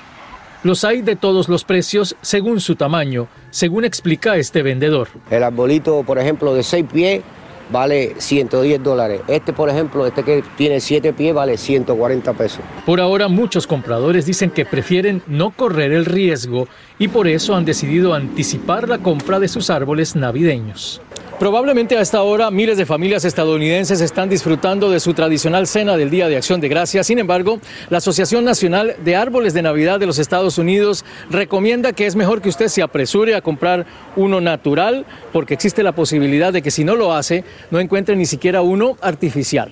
Los 0.64 0.86
hay 0.86 1.02
de 1.02 1.18
todos 1.18 1.50
los 1.50 1.66
precios 1.66 2.16
según 2.22 2.62
su 2.62 2.76
tamaño, 2.76 3.28
según 3.50 3.84
explica 3.84 4.38
este 4.38 4.64
vendedor. 4.64 5.10
El 5.30 5.44
arbolito, 5.44 6.04
por 6.04 6.18
ejemplo, 6.20 6.54
de 6.54 6.64
6 6.64 6.86
pies 6.92 7.22
vale 7.70 8.16
110 8.18 8.82
dólares. 8.82 9.22
Este, 9.28 9.52
por 9.52 9.70
ejemplo, 9.70 10.06
este 10.08 10.24
que 10.24 10.44
tiene 10.58 10.80
7 10.80 11.12
pies 11.14 11.34
vale 11.34 11.58
140 11.58 12.34
pesos. 12.34 12.62
Por 12.86 13.02
ahora, 13.02 13.28
muchos 13.28 13.68
compradores 13.68 14.26
dicen 14.26 14.52
que 14.52 14.66
prefieren 14.66 15.22
no 15.28 15.52
correr 15.52 15.92
el 15.92 16.06
riesgo 16.06 16.68
y 16.98 17.10
por 17.10 17.28
eso 17.28 17.56
han 17.56 17.66
decidido 17.66 18.14
anticipar 18.14 18.88
la 18.88 19.00
compra 19.00 19.40
de 19.40 19.50
sus 19.50 19.70
árboles 19.70 20.16
navideños. 20.16 21.02
Probablemente 21.44 21.98
a 21.98 22.02
esta 22.02 22.24
hora 22.24 22.50
miles 22.52 22.78
de 22.78 22.86
familias 22.86 23.26
estadounidenses 23.26 24.00
están 24.00 24.30
disfrutando 24.30 24.90
de 24.90 25.02
su 25.02 25.14
tradicional 25.14 25.68
cena 25.68 25.98
del 25.98 26.10
Día 26.10 26.30
de 26.30 26.38
Acción 26.38 26.62
de 26.62 26.70
Gracias. 26.70 27.08
Sin 27.08 27.20
embargo, 27.20 27.60
la 27.90 27.98
Asociación 27.98 28.46
Nacional 28.46 28.96
de 29.04 29.18
Árboles 29.18 29.54
de 29.54 29.62
Navidad 29.62 30.00
de 30.00 30.06
los 30.06 30.20
Estados 30.20 30.58
Unidos 30.58 31.04
recomienda 31.30 31.92
que 31.92 32.06
es 32.06 32.16
mejor 32.16 32.42
que 32.42 32.48
usted 32.48 32.70
se 32.70 32.82
apresure 32.82 33.36
a 33.36 33.42
comprar 33.42 33.86
uno 34.16 34.40
natural 34.40 35.06
porque 35.34 35.54
existe 35.54 35.84
la 35.84 35.92
posibilidad 35.92 36.54
de 36.54 36.62
que 36.62 36.72
si 36.72 36.86
no 36.86 36.96
lo 36.96 37.12
hace, 37.12 37.44
no 37.72 37.82
encuentre 37.82 38.16
ni 38.16 38.26
siquiera 38.26 38.62
uno 38.62 38.96
artificial. 39.02 39.70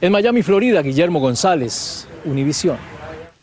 En 0.00 0.10
Miami, 0.10 0.42
Florida, 0.42 0.82
Guillermo 0.82 1.20
González, 1.20 2.08
Univisión. 2.24 2.95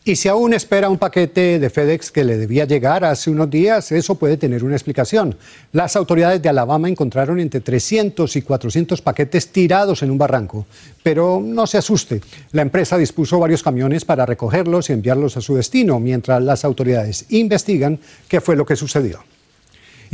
Y 0.06 0.16
si 0.16 0.28
aún 0.28 0.52
espera 0.52 0.90
un 0.90 0.98
paquete 0.98 1.58
de 1.58 1.70
FedEx 1.70 2.10
que 2.10 2.24
le 2.24 2.36
debía 2.36 2.66
llegar 2.66 3.06
hace 3.06 3.30
unos 3.30 3.48
días, 3.48 3.90
eso 3.90 4.16
puede 4.16 4.36
tener 4.36 4.62
una 4.62 4.74
explicación. 4.74 5.34
Las 5.72 5.96
autoridades 5.96 6.42
de 6.42 6.50
Alabama 6.50 6.90
encontraron 6.90 7.40
entre 7.40 7.62
300 7.62 8.36
y 8.36 8.42
400 8.42 9.00
paquetes 9.00 9.48
tirados 9.48 10.02
en 10.02 10.10
un 10.10 10.18
barranco. 10.18 10.66
Pero 11.02 11.40
no 11.42 11.66
se 11.66 11.78
asuste, 11.78 12.20
la 12.52 12.60
empresa 12.60 12.98
dispuso 12.98 13.40
varios 13.40 13.62
camiones 13.62 14.04
para 14.04 14.26
recogerlos 14.26 14.90
y 14.90 14.92
enviarlos 14.92 15.38
a 15.38 15.40
su 15.40 15.54
destino, 15.54 15.98
mientras 15.98 16.42
las 16.42 16.66
autoridades 16.66 17.24
investigan 17.30 17.98
qué 18.28 18.42
fue 18.42 18.56
lo 18.56 18.66
que 18.66 18.76
sucedió 18.76 19.20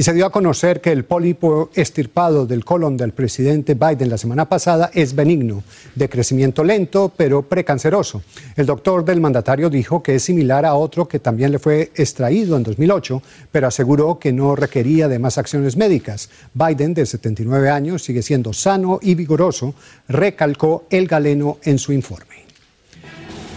y 0.00 0.02
se 0.02 0.14
dio 0.14 0.25
a 0.25 0.33
conocer 0.33 0.80
que 0.80 0.92
el 0.92 1.04
pólipo 1.04 1.69
estirpado 1.75 2.47
del 2.47 2.64
colon 2.64 2.97
del 2.97 3.12
presidente 3.12 3.75
Biden 3.75 4.09
la 4.09 4.16
semana 4.16 4.49
pasada 4.49 4.90
es 4.95 5.14
benigno, 5.14 5.62
de 5.95 6.09
crecimiento 6.09 6.64
lento, 6.64 7.12
pero 7.14 7.42
precanceroso. 7.42 8.23
El 8.57 8.64
doctor 8.64 9.04
del 9.04 9.21
mandatario 9.21 9.69
dijo 9.69 10.02
que 10.02 10.14
es 10.14 10.23
similar 10.23 10.64
a 10.64 10.73
otro 10.73 11.07
que 11.07 11.19
también 11.19 11.52
le 11.52 11.59
fue 11.59 11.92
extraído 11.95 12.57
en 12.57 12.62
2008, 12.62 13.23
pero 13.52 13.66
aseguró 13.66 14.19
que 14.19 14.33
no 14.33 14.57
requería 14.57 15.07
de 15.07 15.19
más 15.19 15.37
acciones 15.37 15.76
médicas. 15.76 16.30
Biden, 16.54 16.95
de 16.95 17.04
79 17.04 17.69
años, 17.69 18.02
sigue 18.02 18.23
siendo 18.23 18.54
sano 18.54 19.00
y 19.02 19.14
vigoroso, 19.14 19.75
recalcó 20.09 20.87
el 20.88 21.09
galeno 21.09 21.59
en 21.62 21.78
su 21.78 21.92
informe. 21.92 22.39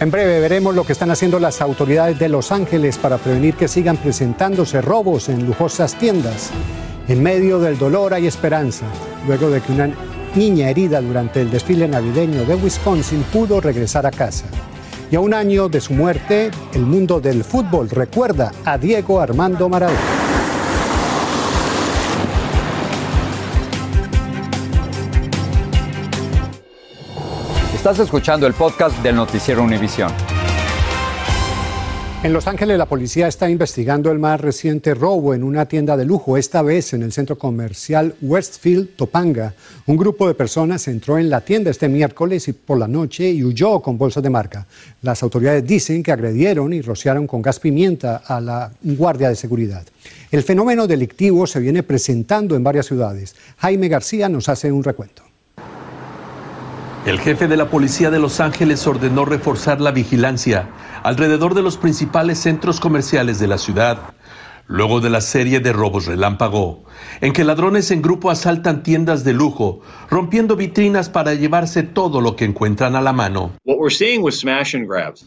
En 0.00 0.10
breve 0.10 0.40
veremos 0.40 0.74
lo 0.74 0.84
que 0.84 0.92
están 0.92 1.12
haciendo 1.12 1.38
las 1.38 1.60
autoridades 1.60 2.18
de 2.18 2.28
Los 2.28 2.50
Ángeles 2.50 2.98
para 2.98 3.16
prevenir 3.16 3.54
que 3.54 3.68
sigan 3.68 3.96
presentándose 3.96 4.80
robos 4.80 5.28
en 5.28 5.46
lujosas 5.46 5.94
tiendas. 5.94 6.50
En 7.06 7.22
medio 7.22 7.60
del 7.60 7.78
dolor 7.78 8.12
hay 8.12 8.26
esperanza, 8.26 8.86
luego 9.26 9.50
de 9.50 9.60
que 9.60 9.72
una 9.72 9.90
niña 10.34 10.68
herida 10.68 11.00
durante 11.00 11.40
el 11.40 11.50
desfile 11.50 11.86
navideño 11.86 12.44
de 12.44 12.56
Wisconsin 12.56 13.22
pudo 13.32 13.60
regresar 13.60 14.04
a 14.04 14.10
casa. 14.10 14.46
Y 15.12 15.16
a 15.16 15.20
un 15.20 15.32
año 15.32 15.68
de 15.68 15.80
su 15.80 15.92
muerte, 15.92 16.50
el 16.72 16.82
mundo 16.82 17.20
del 17.20 17.44
fútbol 17.44 17.88
recuerda 17.88 18.50
a 18.64 18.76
Diego 18.76 19.20
Armando 19.20 19.68
Maradona. 19.68 20.13
Estás 27.84 27.98
escuchando 27.98 28.46
el 28.46 28.54
podcast 28.54 28.96
del 29.02 29.14
noticiero 29.14 29.62
Univisión. 29.62 30.10
En 32.22 32.32
Los 32.32 32.46
Ángeles 32.46 32.78
la 32.78 32.86
policía 32.86 33.28
está 33.28 33.50
investigando 33.50 34.10
el 34.10 34.18
más 34.18 34.40
reciente 34.40 34.94
robo 34.94 35.34
en 35.34 35.44
una 35.44 35.66
tienda 35.66 35.94
de 35.94 36.06
lujo, 36.06 36.38
esta 36.38 36.62
vez 36.62 36.94
en 36.94 37.02
el 37.02 37.12
centro 37.12 37.36
comercial 37.36 38.14
Westfield 38.22 38.96
Topanga. 38.96 39.52
Un 39.84 39.98
grupo 39.98 40.26
de 40.26 40.32
personas 40.32 40.88
entró 40.88 41.18
en 41.18 41.28
la 41.28 41.42
tienda 41.42 41.70
este 41.70 41.90
miércoles 41.90 42.48
y 42.48 42.54
por 42.54 42.78
la 42.78 42.88
noche 42.88 43.28
y 43.28 43.44
huyó 43.44 43.80
con 43.80 43.98
bolsas 43.98 44.22
de 44.22 44.30
marca. 44.30 44.66
Las 45.02 45.22
autoridades 45.22 45.66
dicen 45.66 46.02
que 46.02 46.12
agredieron 46.12 46.72
y 46.72 46.80
rociaron 46.80 47.26
con 47.26 47.42
gas 47.42 47.60
pimienta 47.60 48.22
a 48.26 48.40
la 48.40 48.70
guardia 48.82 49.28
de 49.28 49.36
seguridad. 49.36 49.84
El 50.30 50.42
fenómeno 50.42 50.86
delictivo 50.86 51.46
se 51.46 51.60
viene 51.60 51.82
presentando 51.82 52.56
en 52.56 52.64
varias 52.64 52.86
ciudades. 52.86 53.36
Jaime 53.58 53.88
García 53.88 54.30
nos 54.30 54.48
hace 54.48 54.72
un 54.72 54.82
recuento. 54.82 55.23
El 57.06 57.20
jefe 57.20 57.48
de 57.48 57.58
la 57.58 57.68
policía 57.68 58.10
de 58.10 58.18
Los 58.18 58.40
Ángeles 58.40 58.86
ordenó 58.86 59.26
reforzar 59.26 59.78
la 59.78 59.90
vigilancia 59.90 60.70
alrededor 61.02 61.52
de 61.52 61.60
los 61.60 61.76
principales 61.76 62.38
centros 62.38 62.80
comerciales 62.80 63.38
de 63.38 63.46
la 63.46 63.58
ciudad, 63.58 63.98
luego 64.66 65.00
de 65.00 65.10
la 65.10 65.20
serie 65.20 65.60
de 65.60 65.72
robos 65.72 66.06
relámpago, 66.06 66.84
en 67.20 67.32
que 67.32 67.44
ladrones 67.44 67.90
en 67.90 68.02
grupo 68.02 68.30
asaltan 68.30 68.82
tiendas 68.82 69.24
de 69.24 69.32
lujo, 69.32 69.80
rompiendo 70.10 70.56
vitrinas 70.56 71.08
para 71.08 71.34
llevarse 71.34 71.82
todo 71.82 72.20
lo 72.20 72.36
que 72.36 72.44
encuentran 72.44 72.96
a 72.96 73.02
la 73.02 73.12
mano. 73.12 73.52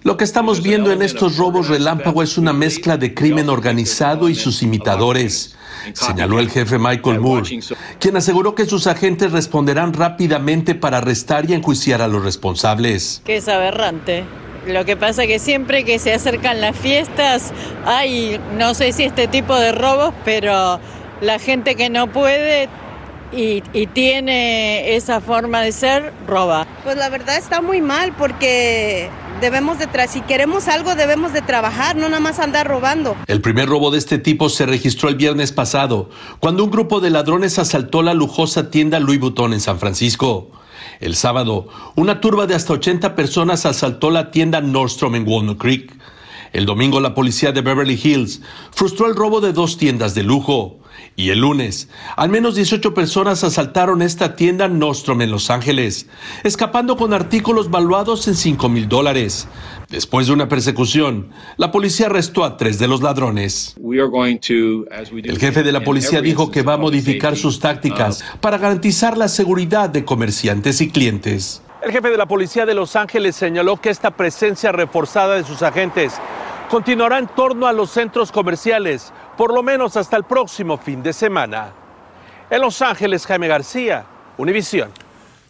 Lo 0.03 0.17
que 0.17 0.23
estamos 0.23 0.63
viendo 0.63 0.91
en 0.91 1.01
estos 1.01 1.37
robos 1.37 1.67
relámpago 1.67 2.23
es 2.23 2.37
una 2.37 2.53
mezcla 2.53 2.97
de 2.97 3.13
crimen 3.13 3.49
organizado 3.49 4.29
y 4.29 4.35
sus 4.35 4.63
imitadores 4.63 5.55
señaló 5.93 6.39
el 6.39 6.49
jefe 6.49 6.77
Michael 6.77 7.19
Moore, 7.19 7.59
quien 7.99 8.17
aseguró 8.17 8.55
que 8.55 8.65
sus 8.65 8.87
agentes 8.87 9.31
responderán 9.31 9.93
rápidamente 9.93 10.75
para 10.75 10.97
arrestar 10.97 11.49
y 11.49 11.53
enjuiciar 11.53 12.01
a 12.01 12.07
los 12.07 12.23
responsables. 12.23 13.21
Que 13.25 13.37
es 13.37 13.47
aberrante. 13.47 14.25
Lo 14.67 14.85
que 14.85 14.97
pasa 14.97 15.23
es 15.23 15.29
que 15.29 15.39
siempre 15.39 15.85
que 15.85 15.97
se 15.97 16.13
acercan 16.13 16.59
las 16.61 16.75
fiestas 16.75 17.53
hay, 17.85 18.39
no 18.57 18.73
sé 18.73 18.91
si 18.91 19.03
este 19.03 19.27
tipo 19.27 19.55
de 19.55 19.71
robos, 19.71 20.13
pero 20.25 20.79
la 21.21 21.39
gente 21.39 21.75
que 21.75 21.89
no 21.89 22.07
puede 22.07 22.69
y, 23.31 23.63
y, 23.73 23.87
tiene 23.87 24.95
esa 24.95 25.19
forma 25.19 25.61
de 25.61 25.71
ser, 25.73 26.13
roba. 26.27 26.65
Pues 26.83 26.95
la 26.95 27.09
verdad 27.09 27.37
está 27.37 27.61
muy 27.61 27.81
mal 27.81 28.13
porque 28.17 29.09
debemos 29.41 29.79
de 29.79 29.87
si 30.07 30.21
queremos 30.21 30.67
algo 30.67 30.95
debemos 30.95 31.33
de 31.33 31.41
trabajar, 31.41 31.95
no 31.95 32.07
nada 32.07 32.19
más 32.19 32.39
andar 32.39 32.67
robando. 32.67 33.15
El 33.27 33.41
primer 33.41 33.67
robo 33.67 33.91
de 33.91 33.97
este 33.97 34.17
tipo 34.17 34.49
se 34.49 34.65
registró 34.65 35.09
el 35.09 35.15
viernes 35.15 35.51
pasado, 35.51 36.09
cuando 36.39 36.63
un 36.63 36.71
grupo 36.71 36.99
de 36.99 37.09
ladrones 37.09 37.59
asaltó 37.59 38.01
la 38.01 38.13
lujosa 38.13 38.69
tienda 38.69 38.99
Louis 38.99 39.19
Vuitton 39.19 39.53
en 39.53 39.59
San 39.59 39.79
Francisco. 39.79 40.51
El 40.99 41.15
sábado, 41.15 41.67
una 41.95 42.21
turba 42.21 42.47
de 42.47 42.55
hasta 42.55 42.73
80 42.73 43.15
personas 43.15 43.65
asaltó 43.65 44.09
la 44.09 44.31
tienda 44.31 44.61
Nordstrom 44.61 45.15
en 45.15 45.27
Walnut 45.27 45.59
Creek. 45.59 45.93
El 46.53 46.65
domingo 46.65 46.99
la 46.99 47.13
policía 47.13 47.51
de 47.51 47.61
Beverly 47.61 47.99
Hills 48.01 48.41
frustró 48.71 49.07
el 49.07 49.15
robo 49.15 49.39
de 49.39 49.53
dos 49.53 49.77
tiendas 49.77 50.15
de 50.15 50.23
lujo. 50.23 50.79
Y 51.15 51.29
el 51.29 51.39
lunes, 51.39 51.89
al 52.15 52.29
menos 52.29 52.55
18 52.55 52.93
personas 52.93 53.43
asaltaron 53.43 54.01
esta 54.01 54.35
tienda 54.35 54.67
Nostrom 54.67 55.21
en 55.21 55.31
Los 55.31 55.51
Ángeles, 55.51 56.07
escapando 56.43 56.95
con 56.97 57.13
artículos 57.13 57.69
valuados 57.69 58.27
en 58.27 58.35
5 58.35 58.69
mil 58.69 58.87
dólares. 58.87 59.47
Después 59.89 60.27
de 60.27 60.33
una 60.33 60.49
persecución, 60.49 61.29
la 61.55 61.71
policía 61.71 62.07
arrestó 62.07 62.43
a 62.43 62.57
tres 62.57 62.77
de 62.77 62.89
los 62.89 63.01
ladrones. 63.01 63.75
El 63.79 65.39
jefe 65.39 65.63
de 65.63 65.71
la 65.71 65.83
policía 65.83 66.21
dijo 66.21 66.51
que 66.51 66.61
va 66.61 66.73
a 66.73 66.77
modificar 66.77 67.37
sus 67.37 67.61
tácticas 67.61 68.23
para 68.41 68.57
garantizar 68.57 69.17
la 69.17 69.29
seguridad 69.29 69.89
de 69.89 70.03
comerciantes 70.03 70.81
y 70.81 70.89
clientes. 70.89 71.61
El 71.81 71.91
jefe 71.91 72.09
de 72.09 72.17
la 72.17 72.25
policía 72.25 72.65
de 72.65 72.73
Los 72.73 72.97
Ángeles 72.97 73.35
señaló 73.37 73.77
que 73.77 73.89
esta 73.89 74.11
presencia 74.11 74.73
reforzada 74.73 75.35
de 75.35 75.45
sus 75.45 75.61
agentes 75.61 76.15
continuará 76.69 77.17
en 77.19 77.27
torno 77.27 77.65
a 77.65 77.71
los 77.71 77.91
centros 77.91 78.31
comerciales 78.31 79.13
por 79.37 79.53
lo 79.53 79.63
menos 79.63 79.95
hasta 79.95 80.17
el 80.17 80.25
próximo 80.25 80.77
fin 80.77 81.01
de 81.01 81.13
semana. 81.13 81.71
En 82.49 82.59
Los 82.59 82.81
Ángeles, 82.81 83.25
Jaime 83.25 83.47
García, 83.47 84.05
Univisión. 84.37 84.89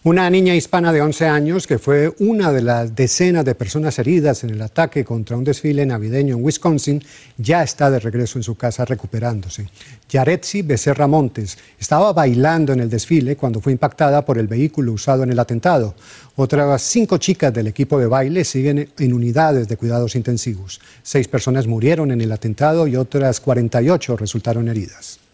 Una 0.07 0.29
niña 0.29 0.55
hispana 0.55 0.93
de 0.93 1.01
11 1.01 1.25
años, 1.25 1.67
que 1.67 1.79
fue 1.79 2.13
una 2.19 2.53
de 2.53 2.61
las 2.61 2.95
decenas 2.95 3.43
de 3.43 3.55
personas 3.55 3.99
heridas 3.99 4.45
en 4.45 4.51
el 4.51 4.61
ataque 4.61 5.03
contra 5.03 5.35
un 5.35 5.43
desfile 5.43 5.85
navideño 5.85 6.37
en 6.37 6.45
Wisconsin, 6.45 7.03
ya 7.37 7.61
está 7.61 7.91
de 7.91 7.99
regreso 7.99 8.39
en 8.39 8.43
su 8.43 8.55
casa 8.55 8.85
recuperándose. 8.85 9.67
Yaretsi 10.07 10.61
Becerra 10.61 11.07
Montes 11.07 11.57
estaba 11.77 12.13
bailando 12.13 12.71
en 12.71 12.79
el 12.79 12.89
desfile 12.89 13.35
cuando 13.35 13.59
fue 13.59 13.73
impactada 13.73 14.23
por 14.23 14.37
el 14.37 14.47
vehículo 14.47 14.93
usado 14.93 15.23
en 15.23 15.31
el 15.33 15.39
atentado. 15.39 15.93
Otras 16.37 16.81
cinco 16.83 17.17
chicas 17.17 17.53
del 17.53 17.67
equipo 17.67 17.99
de 17.99 18.07
baile 18.07 18.45
siguen 18.45 18.89
en 18.97 19.11
unidades 19.11 19.67
de 19.67 19.75
cuidados 19.75 20.15
intensivos. 20.15 20.79
Seis 21.03 21.27
personas 21.27 21.67
murieron 21.67 22.11
en 22.11 22.21
el 22.21 22.31
atentado 22.31 22.87
y 22.87 22.95
otras 22.95 23.41
48 23.41 24.15
resultaron 24.15 24.69
heridas. 24.69 25.26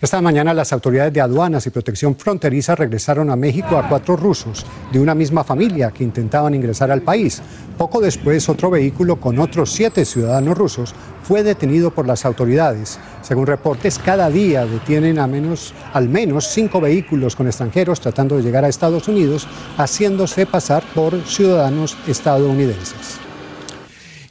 Esta 0.00 0.22
mañana 0.22 0.54
las 0.54 0.72
autoridades 0.72 1.12
de 1.12 1.20
aduanas 1.20 1.66
y 1.66 1.70
protección 1.70 2.16
fronteriza 2.16 2.74
regresaron 2.74 3.28
a 3.28 3.36
México 3.36 3.76
a 3.76 3.86
cuatro 3.86 4.16
rusos 4.16 4.64
de 4.90 4.98
una 4.98 5.14
misma 5.14 5.44
familia 5.44 5.90
que 5.90 6.02
intentaban 6.02 6.54
ingresar 6.54 6.90
al 6.90 7.02
país. 7.02 7.42
Poco 7.76 8.00
después, 8.00 8.48
otro 8.48 8.70
vehículo 8.70 9.16
con 9.16 9.38
otros 9.38 9.70
siete 9.70 10.06
ciudadanos 10.06 10.56
rusos 10.56 10.94
fue 11.22 11.42
detenido 11.42 11.90
por 11.90 12.06
las 12.06 12.24
autoridades. 12.24 12.98
Según 13.20 13.46
reportes, 13.46 13.98
cada 13.98 14.30
día 14.30 14.64
detienen 14.64 15.18
a 15.18 15.26
menos, 15.26 15.74
al 15.92 16.08
menos 16.08 16.46
cinco 16.46 16.80
vehículos 16.80 17.36
con 17.36 17.46
extranjeros 17.46 18.00
tratando 18.00 18.38
de 18.38 18.42
llegar 18.42 18.64
a 18.64 18.68
Estados 18.68 19.06
Unidos, 19.06 19.46
haciéndose 19.76 20.46
pasar 20.46 20.82
por 20.94 21.20
ciudadanos 21.26 21.98
estadounidenses. 22.06 23.19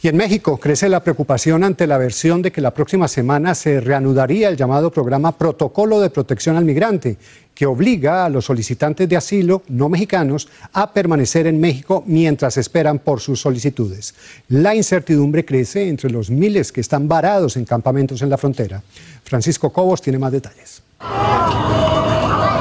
Y 0.01 0.07
en 0.07 0.15
México 0.15 0.57
crece 0.57 0.87
la 0.87 1.03
preocupación 1.03 1.61
ante 1.65 1.85
la 1.85 1.97
versión 1.97 2.41
de 2.41 2.53
que 2.53 2.61
la 2.61 2.73
próxima 2.73 3.09
semana 3.09 3.53
se 3.53 3.81
reanudaría 3.81 4.47
el 4.47 4.55
llamado 4.55 4.91
programa 4.91 5.37
Protocolo 5.37 5.99
de 5.99 6.09
Protección 6.09 6.55
al 6.55 6.63
Migrante, 6.63 7.17
que 7.53 7.65
obliga 7.65 8.23
a 8.23 8.29
los 8.29 8.45
solicitantes 8.45 9.09
de 9.09 9.17
asilo 9.17 9.61
no 9.67 9.89
mexicanos 9.89 10.47
a 10.71 10.93
permanecer 10.93 11.47
en 11.47 11.59
México 11.59 12.01
mientras 12.07 12.55
esperan 12.55 12.99
por 12.99 13.19
sus 13.19 13.41
solicitudes. 13.41 14.15
La 14.47 14.73
incertidumbre 14.73 15.43
crece 15.43 15.89
entre 15.89 16.09
los 16.09 16.29
miles 16.29 16.71
que 16.71 16.79
están 16.79 17.09
varados 17.09 17.57
en 17.57 17.65
campamentos 17.65 18.21
en 18.21 18.29
la 18.29 18.37
frontera. 18.37 18.81
Francisco 19.25 19.73
Cobos 19.73 20.01
tiene 20.01 20.17
más 20.17 20.31
detalles. 20.31 20.81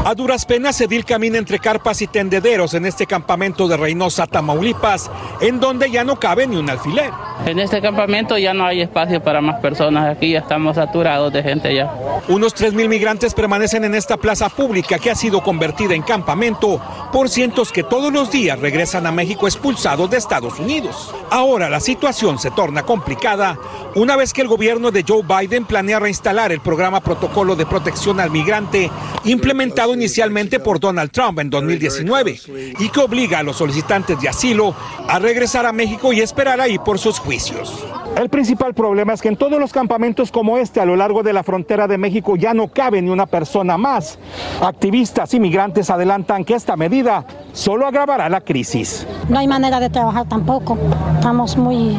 A 0.08 0.14
duras 0.14 0.46
penas, 0.46 0.80
Edil 0.80 1.04
camina 1.04 1.36
entre 1.36 1.58
carpas 1.58 2.00
y 2.00 2.06
tendederos 2.06 2.72
en 2.72 2.86
este 2.86 3.04
campamento 3.04 3.68
de 3.68 3.76
Reynosa, 3.76 4.26
Tamaulipas, 4.26 5.10
en 5.42 5.60
donde 5.60 5.90
ya 5.90 6.02
no 6.02 6.18
cabe 6.18 6.46
ni 6.46 6.56
un 6.56 6.70
alfiler. 6.70 7.10
En 7.44 7.58
este 7.58 7.82
campamento 7.82 8.38
ya 8.38 8.54
no 8.54 8.64
hay 8.64 8.80
espacio 8.80 9.22
para 9.22 9.42
más 9.42 9.60
personas, 9.60 10.16
aquí 10.16 10.30
ya 10.30 10.38
estamos 10.38 10.76
saturados 10.76 11.30
de 11.30 11.42
gente 11.42 11.74
ya. 11.74 11.92
Unos 12.28 12.56
3.000 12.56 12.88
migrantes 12.88 13.34
permanecen 13.34 13.84
en 13.84 13.94
esta 13.94 14.16
plaza 14.16 14.48
pública 14.48 14.98
que 14.98 15.10
ha 15.10 15.14
sido 15.14 15.42
convertida 15.42 15.94
en 15.94 16.00
campamento 16.00 16.80
por 17.12 17.28
cientos 17.28 17.70
que 17.70 17.82
todos 17.82 18.10
los 18.10 18.30
días 18.30 18.58
regresan 18.58 19.06
a 19.06 19.12
México 19.12 19.46
expulsados 19.46 20.08
de 20.10 20.16
Estados 20.16 20.58
Unidos. 20.58 21.14
Ahora 21.30 21.68
la 21.68 21.80
situación 21.80 22.38
se 22.38 22.50
torna 22.50 22.82
complicada 22.82 23.58
una 23.94 24.16
vez 24.16 24.32
que 24.32 24.40
el 24.40 24.48
gobierno 24.48 24.90
de 24.90 25.04
Joe 25.06 25.22
Biden 25.22 25.66
planea 25.66 26.00
reinstalar 26.00 26.50
el 26.50 26.60
programa 26.60 27.00
Protocolo 27.00 27.56
de 27.56 27.66
Protección 27.66 28.20
al 28.20 28.30
Migrante 28.30 28.90
implementado 29.24 29.97
inicialmente 29.98 30.60
por 30.60 30.78
Donald 30.78 31.10
Trump 31.10 31.40
en 31.40 31.50
2019 31.50 32.40
y 32.78 32.88
que 32.88 33.00
obliga 33.00 33.40
a 33.40 33.42
los 33.42 33.56
solicitantes 33.56 34.20
de 34.20 34.28
asilo 34.28 34.74
a 35.08 35.18
regresar 35.18 35.66
a 35.66 35.72
México 35.72 36.12
y 36.12 36.20
esperar 36.20 36.60
ahí 36.60 36.78
por 36.78 37.00
sus 37.00 37.18
juicios. 37.18 37.84
El 38.16 38.28
principal 38.28 38.74
problema 38.74 39.12
es 39.12 39.20
que 39.20 39.28
en 39.28 39.36
todos 39.36 39.58
los 39.60 39.72
campamentos 39.72 40.30
como 40.30 40.56
este 40.58 40.80
a 40.80 40.84
lo 40.84 40.96
largo 40.96 41.22
de 41.22 41.32
la 41.32 41.42
frontera 41.42 41.88
de 41.88 41.98
México 41.98 42.36
ya 42.36 42.54
no 42.54 42.68
cabe 42.68 43.02
ni 43.02 43.10
una 43.10 43.26
persona 43.26 43.76
más. 43.76 44.18
Activistas 44.62 45.34
y 45.34 45.40
migrantes 45.40 45.90
adelantan 45.90 46.44
que 46.44 46.54
esta 46.54 46.76
medida 46.76 47.26
solo 47.52 47.86
agravará 47.86 48.28
la 48.28 48.40
crisis. 48.40 49.06
No 49.28 49.38
hay 49.38 49.48
manera 49.48 49.80
de 49.80 49.90
trabajar 49.90 50.28
tampoco. 50.28 50.78
Estamos 51.16 51.56
muy 51.56 51.98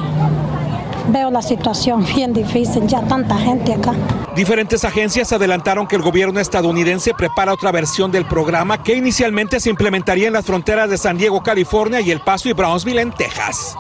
veo 1.12 1.32
la 1.32 1.42
situación 1.42 2.06
bien 2.16 2.34
difícil, 2.34 2.88
ya 2.88 3.02
tanta 3.02 3.38
gente 3.38 3.74
acá. 3.74 3.94
Diferentes 4.40 4.86
agencias 4.86 5.34
adelantaron 5.34 5.86
que 5.86 5.98
el 5.98 6.02
gobierno 6.02 6.40
estadounidense 6.40 7.14
prepara 7.14 7.52
otra 7.52 7.74
versión 7.74 8.10
del 8.10 8.26
programa 8.26 8.82
que 8.82 8.96
inicialmente 8.96 9.60
se 9.60 9.70
implementaría 9.70 10.28
en 10.28 10.34
las 10.34 10.46
fronteras 10.46 10.90
de 10.90 10.98
San 10.98 11.18
Diego, 11.18 11.44
California 11.44 12.00
y 12.00 12.10
El 12.10 12.22
Paso 12.22 12.48
y 12.48 12.54
Brownsville 12.54 13.02
en 13.02 13.12
Texas. 13.12 13.76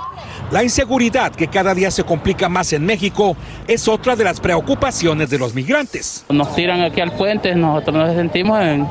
La 0.51 0.63
inseguridad 0.63 1.31
que 1.31 1.47
cada 1.47 1.75
día 1.75 1.91
se 1.91 2.03
complica 2.03 2.49
más 2.49 2.73
en 2.73 2.83
México 2.83 3.37
es 3.67 3.87
otra 3.87 4.15
de 4.15 4.23
las 4.23 4.39
preocupaciones 4.39 5.29
de 5.29 5.37
los 5.37 5.53
migrantes. 5.53 6.25
Nos 6.29 6.55
tiran 6.55 6.81
aquí 6.81 7.01
al 7.01 7.11
puente, 7.11 7.53
nosotros 7.53 7.95
nos 7.95 8.15
sentimos 8.15 8.59
en, 8.59 8.87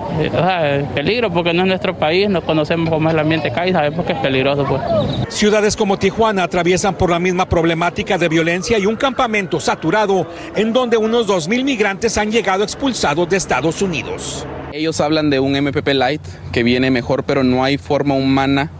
peligro 0.94 1.32
porque 1.32 1.52
no 1.52 1.62
es 1.62 1.68
nuestro 1.68 1.98
país, 1.98 2.28
no 2.30 2.42
conocemos 2.42 2.88
cómo 2.88 3.08
es 3.08 3.14
el 3.14 3.18
ambiente 3.18 3.48
acá 3.48 3.66
y 3.66 3.72
sabemos 3.72 4.06
que 4.06 4.12
es 4.12 4.18
peligroso. 4.20 4.64
Pues. 4.66 5.34
Ciudades 5.34 5.76
como 5.76 5.98
Tijuana 5.98 6.44
atraviesan 6.44 6.94
por 6.94 7.10
la 7.10 7.18
misma 7.18 7.48
problemática 7.48 8.18
de 8.18 8.28
violencia 8.28 8.78
y 8.78 8.86
un 8.86 8.94
campamento 8.94 9.58
saturado 9.58 10.28
en 10.54 10.72
donde 10.72 10.96
unos 10.96 11.26
2.000 11.26 11.64
migrantes 11.64 12.18
han 12.18 12.30
llegado 12.30 12.62
expulsados 12.62 13.28
de 13.28 13.36
Estados 13.36 13.82
Unidos. 13.82 14.46
Ellos 14.72 15.00
hablan 15.00 15.28
de 15.28 15.40
un 15.40 15.60
MPP 15.60 15.88
Light 15.88 16.22
que 16.52 16.62
viene 16.62 16.92
mejor, 16.92 17.24
pero 17.24 17.42
no 17.42 17.64
hay 17.64 17.78
forma 17.78 18.14
humana 18.14 18.70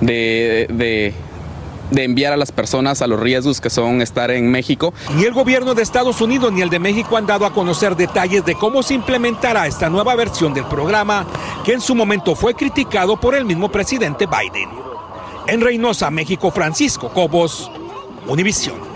de, 0.00 0.66
de 0.72 1.14
de 1.90 2.04
enviar 2.04 2.32
a 2.32 2.36
las 2.36 2.52
personas 2.52 3.02
a 3.02 3.06
los 3.06 3.20
riesgos 3.20 3.60
que 3.60 3.70
son 3.70 4.02
estar 4.02 4.30
en 4.30 4.50
México. 4.50 4.92
Ni 5.14 5.24
el 5.24 5.32
gobierno 5.32 5.74
de 5.74 5.82
Estados 5.82 6.20
Unidos 6.20 6.52
ni 6.52 6.62
el 6.62 6.70
de 6.70 6.78
México 6.78 7.16
han 7.16 7.26
dado 7.26 7.46
a 7.46 7.52
conocer 7.52 7.96
detalles 7.96 8.44
de 8.44 8.54
cómo 8.54 8.82
se 8.82 8.94
implementará 8.94 9.66
esta 9.66 9.88
nueva 9.88 10.14
versión 10.14 10.54
del 10.54 10.64
programa, 10.64 11.26
que 11.64 11.72
en 11.72 11.80
su 11.80 11.94
momento 11.94 12.34
fue 12.34 12.54
criticado 12.54 13.18
por 13.18 13.34
el 13.34 13.44
mismo 13.44 13.70
presidente 13.70 14.26
Biden. 14.26 14.68
En 15.46 15.60
Reynosa, 15.60 16.10
México, 16.10 16.50
Francisco 16.50 17.08
Cobos, 17.10 17.70
Univisión. 18.26 18.95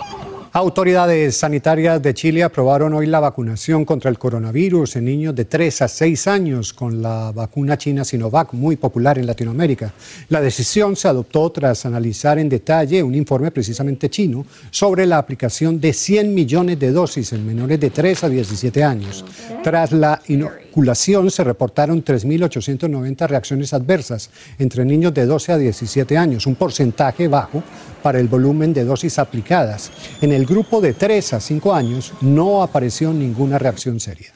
Autoridades 0.52 1.36
sanitarias 1.36 2.02
de 2.02 2.12
Chile 2.12 2.42
aprobaron 2.42 2.92
hoy 2.92 3.06
la 3.06 3.20
vacunación 3.20 3.84
contra 3.84 4.10
el 4.10 4.18
coronavirus 4.18 4.96
en 4.96 5.04
niños 5.04 5.32
de 5.32 5.44
3 5.44 5.82
a 5.82 5.86
6 5.86 6.26
años 6.26 6.72
con 6.72 7.00
la 7.00 7.30
vacuna 7.30 7.78
china 7.78 8.04
Sinovac, 8.04 8.52
muy 8.54 8.74
popular 8.74 9.16
en 9.16 9.28
Latinoamérica. 9.28 9.92
La 10.28 10.40
decisión 10.40 10.96
se 10.96 11.06
adoptó 11.06 11.52
tras 11.52 11.86
analizar 11.86 12.36
en 12.40 12.48
detalle 12.48 13.00
un 13.00 13.14
informe 13.14 13.52
precisamente 13.52 14.10
chino 14.10 14.44
sobre 14.72 15.06
la 15.06 15.18
aplicación 15.18 15.80
de 15.80 15.92
100 15.92 16.34
millones 16.34 16.80
de 16.80 16.90
dosis 16.90 17.32
en 17.32 17.46
menores 17.46 17.78
de 17.78 17.90
3 17.90 18.24
a 18.24 18.28
17 18.28 18.82
años. 18.82 19.24
Tras 19.62 19.92
la 19.92 20.20
inoculación 20.26 21.30
se 21.30 21.44
reportaron 21.44 22.04
3.890 22.04 23.28
reacciones 23.28 23.72
adversas 23.72 24.30
entre 24.58 24.84
niños 24.84 25.14
de 25.14 25.26
12 25.26 25.52
a 25.52 25.58
17 25.58 26.18
años, 26.18 26.44
un 26.48 26.56
porcentaje 26.56 27.28
bajo 27.28 27.62
para 28.02 28.18
el 28.18 28.28
volumen 28.28 28.72
de 28.72 28.84
dosis 28.84 29.18
aplicadas. 29.18 29.90
En 30.20 30.32
el 30.32 30.46
grupo 30.46 30.80
de 30.80 30.94
3 30.94 31.34
a 31.34 31.40
5 31.40 31.74
años 31.74 32.12
no 32.20 32.62
apareció 32.62 33.12
ninguna 33.12 33.58
reacción 33.58 34.00
seria. 34.00 34.32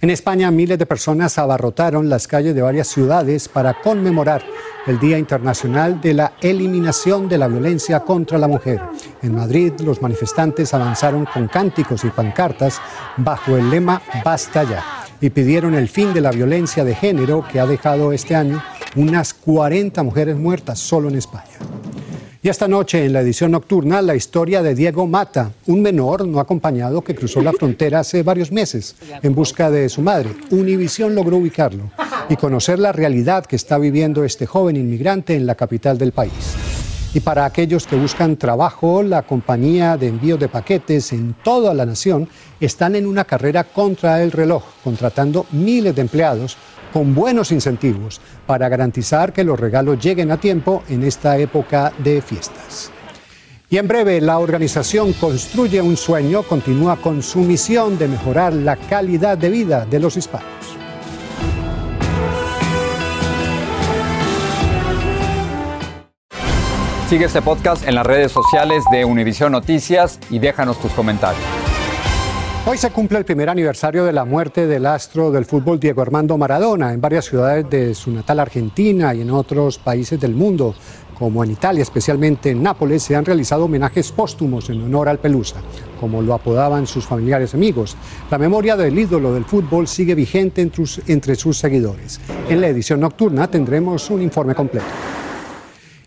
En 0.00 0.10
España, 0.10 0.50
miles 0.50 0.78
de 0.78 0.84
personas 0.84 1.38
abarrotaron 1.38 2.10
las 2.10 2.28
calles 2.28 2.54
de 2.54 2.60
varias 2.60 2.88
ciudades 2.88 3.48
para 3.48 3.80
conmemorar 3.80 4.42
el 4.86 4.98
Día 4.98 5.18
Internacional 5.18 6.00
de 6.00 6.12
la 6.12 6.32
Eliminación 6.40 7.28
de 7.28 7.38
la 7.38 7.48
Violencia 7.48 8.00
contra 8.00 8.36
la 8.36 8.46
Mujer. 8.46 8.80
En 9.22 9.34
Madrid, 9.34 9.72
los 9.80 10.02
manifestantes 10.02 10.74
avanzaron 10.74 11.24
con 11.24 11.48
cánticos 11.48 12.04
y 12.04 12.10
pancartas 12.10 12.78
bajo 13.16 13.56
el 13.56 13.70
lema 13.70 14.02
Basta 14.22 14.64
ya 14.64 14.84
y 15.20 15.30
pidieron 15.30 15.74
el 15.74 15.88
fin 15.88 16.12
de 16.12 16.20
la 16.20 16.30
violencia 16.30 16.84
de 16.84 16.94
género 16.94 17.44
que 17.50 17.58
ha 17.58 17.66
dejado 17.66 18.12
este 18.12 18.36
año 18.36 18.62
unas 18.96 19.34
40 19.34 20.02
mujeres 20.02 20.36
muertas 20.36 20.78
solo 20.78 21.08
en 21.08 21.16
España. 21.16 21.44
Y 22.46 22.48
esta 22.48 22.68
noche 22.68 23.04
en 23.04 23.12
la 23.12 23.22
edición 23.22 23.50
nocturna 23.50 24.00
la 24.00 24.14
historia 24.14 24.62
de 24.62 24.76
Diego 24.76 25.08
Mata, 25.08 25.50
un 25.66 25.82
menor 25.82 26.28
no 26.28 26.38
acompañado 26.38 27.02
que 27.02 27.16
cruzó 27.16 27.42
la 27.42 27.52
frontera 27.52 27.98
hace 27.98 28.22
varios 28.22 28.52
meses 28.52 28.94
en 29.20 29.34
busca 29.34 29.68
de 29.68 29.88
su 29.88 30.00
madre. 30.00 30.30
Univisión 30.52 31.16
logró 31.16 31.38
ubicarlo 31.38 31.90
y 32.28 32.36
conocer 32.36 32.78
la 32.78 32.92
realidad 32.92 33.44
que 33.46 33.56
está 33.56 33.78
viviendo 33.78 34.22
este 34.22 34.46
joven 34.46 34.76
inmigrante 34.76 35.34
en 35.34 35.44
la 35.44 35.56
capital 35.56 35.98
del 35.98 36.12
país. 36.12 36.75
Y 37.14 37.20
para 37.20 37.44
aquellos 37.44 37.86
que 37.86 37.96
buscan 37.96 38.36
trabajo, 38.36 39.02
la 39.02 39.22
compañía 39.22 39.96
de 39.96 40.08
envío 40.08 40.36
de 40.36 40.48
paquetes 40.48 41.12
en 41.12 41.34
toda 41.42 41.72
la 41.72 41.86
nación 41.86 42.28
están 42.60 42.94
en 42.94 43.06
una 43.06 43.24
carrera 43.24 43.64
contra 43.64 44.22
el 44.22 44.32
reloj, 44.32 44.62
contratando 44.84 45.46
miles 45.52 45.94
de 45.94 46.02
empleados 46.02 46.56
con 46.92 47.14
buenos 47.14 47.52
incentivos 47.52 48.20
para 48.46 48.68
garantizar 48.68 49.32
que 49.32 49.44
los 49.44 49.58
regalos 49.58 49.98
lleguen 49.98 50.30
a 50.30 50.38
tiempo 50.38 50.82
en 50.88 51.02
esta 51.02 51.38
época 51.38 51.92
de 51.98 52.22
fiestas. 52.22 52.90
Y 53.68 53.78
en 53.78 53.88
breve, 53.88 54.20
la 54.20 54.38
organización 54.38 55.12
Construye 55.12 55.82
un 55.82 55.96
Sueño 55.96 56.44
continúa 56.44 56.96
con 56.96 57.22
su 57.22 57.40
misión 57.40 57.98
de 57.98 58.06
mejorar 58.06 58.52
la 58.52 58.76
calidad 58.76 59.36
de 59.36 59.50
vida 59.50 59.84
de 59.84 59.98
los 59.98 60.16
hispanos. 60.16 60.85
Sigue 67.08 67.26
este 67.26 67.40
podcast 67.40 67.86
en 67.86 67.94
las 67.94 68.04
redes 68.04 68.32
sociales 68.32 68.82
de 68.90 69.04
Univision 69.04 69.52
Noticias 69.52 70.18
y 70.28 70.40
déjanos 70.40 70.80
tus 70.80 70.90
comentarios. 70.90 71.44
Hoy 72.66 72.78
se 72.78 72.90
cumple 72.90 73.18
el 73.18 73.24
primer 73.24 73.48
aniversario 73.48 74.04
de 74.04 74.12
la 74.12 74.24
muerte 74.24 74.66
del 74.66 74.86
astro 74.86 75.30
del 75.30 75.44
fútbol 75.44 75.78
Diego 75.78 76.02
Armando 76.02 76.36
Maradona 76.36 76.92
en 76.92 77.00
varias 77.00 77.26
ciudades 77.26 77.70
de 77.70 77.94
su 77.94 78.10
natal 78.10 78.40
Argentina 78.40 79.14
y 79.14 79.20
en 79.20 79.30
otros 79.30 79.78
países 79.78 80.18
del 80.18 80.34
mundo, 80.34 80.74
como 81.16 81.44
en 81.44 81.52
Italia, 81.52 81.82
especialmente 81.82 82.50
en 82.50 82.64
Nápoles, 82.64 83.04
se 83.04 83.14
han 83.14 83.24
realizado 83.24 83.66
homenajes 83.66 84.10
póstumos 84.10 84.68
en 84.68 84.82
honor 84.82 85.08
al 85.08 85.20
Pelusa, 85.20 85.60
como 86.00 86.22
lo 86.22 86.34
apodaban 86.34 86.88
sus 86.88 87.06
familiares 87.06 87.54
y 87.54 87.56
amigos. 87.56 87.96
La 88.32 88.38
memoria 88.38 88.76
del 88.76 88.98
ídolo 88.98 89.32
del 89.32 89.44
fútbol 89.44 89.86
sigue 89.86 90.16
vigente 90.16 90.68
entre 91.06 91.36
sus 91.36 91.56
seguidores. 91.56 92.20
En 92.48 92.60
la 92.60 92.66
edición 92.66 92.98
nocturna 92.98 93.48
tendremos 93.48 94.10
un 94.10 94.22
informe 94.22 94.56
completo. 94.56 94.86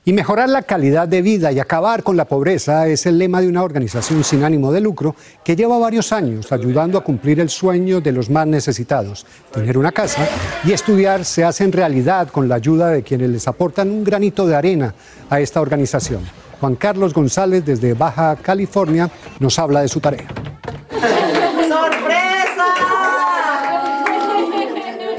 Y 0.09 0.13
mejorar 0.13 0.49
la 0.49 0.63
calidad 0.63 1.07
de 1.07 1.21
vida 1.21 1.51
y 1.51 1.59
acabar 1.59 2.01
con 2.01 2.17
la 2.17 2.25
pobreza 2.25 2.87
es 2.87 3.05
el 3.05 3.19
lema 3.19 3.41
de 3.41 3.47
una 3.47 3.61
organización 3.61 4.23
sin 4.23 4.43
ánimo 4.43 4.71
de 4.71 4.81
lucro 4.81 5.15
que 5.43 5.55
lleva 5.55 5.77
varios 5.77 6.11
años 6.11 6.51
ayudando 6.51 6.97
a 6.97 7.03
cumplir 7.03 7.39
el 7.39 7.47
sueño 7.47 8.01
de 8.01 8.11
los 8.11 8.27
más 8.27 8.47
necesitados. 8.47 9.27
Tener 9.51 9.77
una 9.77 9.91
casa 9.91 10.27
y 10.65 10.71
estudiar 10.71 11.25
se 11.25 11.43
hacen 11.43 11.71
realidad 11.71 12.29
con 12.29 12.49
la 12.49 12.55
ayuda 12.55 12.89
de 12.89 13.03
quienes 13.03 13.29
les 13.29 13.47
aportan 13.47 13.91
un 13.91 14.03
granito 14.03 14.47
de 14.47 14.55
arena 14.55 14.95
a 15.29 15.41
esta 15.41 15.61
organización. 15.61 16.23
Juan 16.59 16.75
Carlos 16.75 17.13
González 17.13 17.63
desde 17.63 17.93
Baja 17.93 18.35
California 18.37 19.11
nos 19.39 19.59
habla 19.59 19.81
de 19.81 19.89
su 19.89 19.99
tarea. 19.99 20.25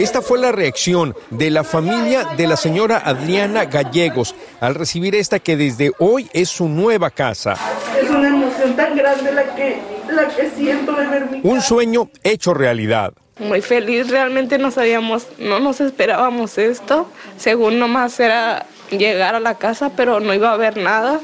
Esta 0.01 0.23
fue 0.23 0.39
la 0.39 0.51
reacción 0.51 1.15
de 1.29 1.51
la 1.51 1.63
familia 1.63 2.25
de 2.35 2.47
la 2.47 2.57
señora 2.57 3.03
Adriana 3.05 3.67
Gallegos 3.67 4.35
al 4.59 4.75
recibir 4.75 5.15
esta 5.15 5.41
que 5.41 5.59
desde 5.59 5.93
hoy 5.99 6.27
es 6.33 6.49
su 6.49 6.71
nueva 6.71 7.11
casa. 7.11 7.55
Es 8.03 8.09
una 8.09 8.29
emoción 8.29 8.75
tan 8.77 8.97
grande 8.97 9.31
la 9.31 9.55
que, 9.55 9.79
la 10.09 10.27
que 10.29 10.49
siento 10.53 10.93
de 10.93 11.07
ver 11.07 11.31
mi 11.31 11.41
Un 11.43 11.61
sueño 11.61 12.09
hecho 12.25 12.55
realidad. 12.55 13.13
Muy 13.39 13.61
feliz, 13.61 14.09
realmente 14.09 14.57
no 14.57 14.71
sabíamos, 14.71 15.27
no 15.39 15.61
nos 15.61 15.83
esperábamos 15.83 16.57
esto. 16.57 17.07
Según 17.37 17.79
nomás 17.79 18.19
era 18.21 18.65
llegar 18.91 19.35
a 19.35 19.41
la 19.41 19.57
casa, 19.57 19.93
pero 19.95 20.19
no 20.19 20.33
iba 20.33 20.49
a 20.49 20.55
haber 20.55 20.79
nada. 20.79 21.21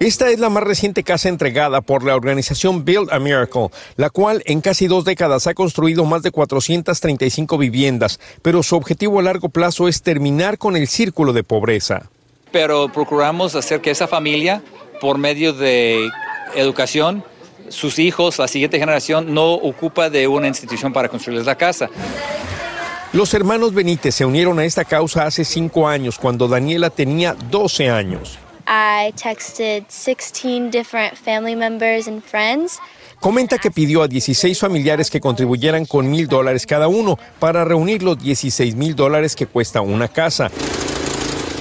Esta 0.00 0.28
es 0.28 0.40
la 0.40 0.50
más 0.50 0.64
reciente 0.64 1.04
casa 1.04 1.28
entregada 1.28 1.80
por 1.80 2.02
la 2.04 2.16
organización 2.16 2.84
Build 2.84 3.12
a 3.12 3.20
Miracle, 3.20 3.68
la 3.96 4.10
cual 4.10 4.42
en 4.44 4.60
casi 4.60 4.88
dos 4.88 5.04
décadas 5.04 5.46
ha 5.46 5.54
construido 5.54 6.04
más 6.04 6.22
de 6.22 6.32
435 6.32 7.56
viviendas, 7.58 8.18
pero 8.42 8.62
su 8.62 8.74
objetivo 8.74 9.20
a 9.20 9.22
largo 9.22 9.48
plazo 9.48 9.86
es 9.86 10.02
terminar 10.02 10.58
con 10.58 10.76
el 10.76 10.88
círculo 10.88 11.32
de 11.32 11.44
pobreza. 11.44 12.10
Pero 12.50 12.88
procuramos 12.92 13.54
hacer 13.54 13.80
que 13.80 13.92
esa 13.92 14.08
familia, 14.08 14.62
por 15.00 15.16
medio 15.16 15.52
de 15.52 16.10
educación, 16.56 17.24
sus 17.68 17.98
hijos, 17.98 18.38
la 18.38 18.48
siguiente 18.48 18.78
generación, 18.78 19.32
no 19.32 19.54
ocupa 19.54 20.10
de 20.10 20.26
una 20.26 20.48
institución 20.48 20.92
para 20.92 21.08
construirles 21.08 21.46
la 21.46 21.54
casa. 21.54 21.88
Los 23.12 23.32
hermanos 23.32 23.72
Benítez 23.72 24.16
se 24.16 24.24
unieron 24.24 24.58
a 24.58 24.64
esta 24.64 24.84
causa 24.84 25.24
hace 25.24 25.44
cinco 25.44 25.86
años, 25.86 26.18
cuando 26.18 26.48
Daniela 26.48 26.90
tenía 26.90 27.36
12 27.48 27.88
años. 27.88 28.38
I 28.66 29.12
texted 29.12 29.84
16 29.88 30.70
different 30.70 31.16
family 31.16 31.54
members 31.54 32.08
and 32.08 32.22
friends. 32.22 32.78
Comenta 33.20 33.58
que 33.58 33.70
pidió 33.70 34.02
a 34.02 34.08
16 34.08 34.58
familiares 34.58 35.10
que 35.10 35.20
contribuyeran 35.20 35.86
con 35.86 36.10
mil 36.10 36.28
dólares 36.28 36.66
cada 36.66 36.88
uno 36.88 37.18
para 37.38 37.64
reunir 37.64 38.02
los 38.02 38.18
16 38.18 38.74
mil 38.74 38.94
dólares 38.94 39.34
que 39.34 39.46
cuesta 39.46 39.80
una 39.80 40.08
casa. 40.08 40.50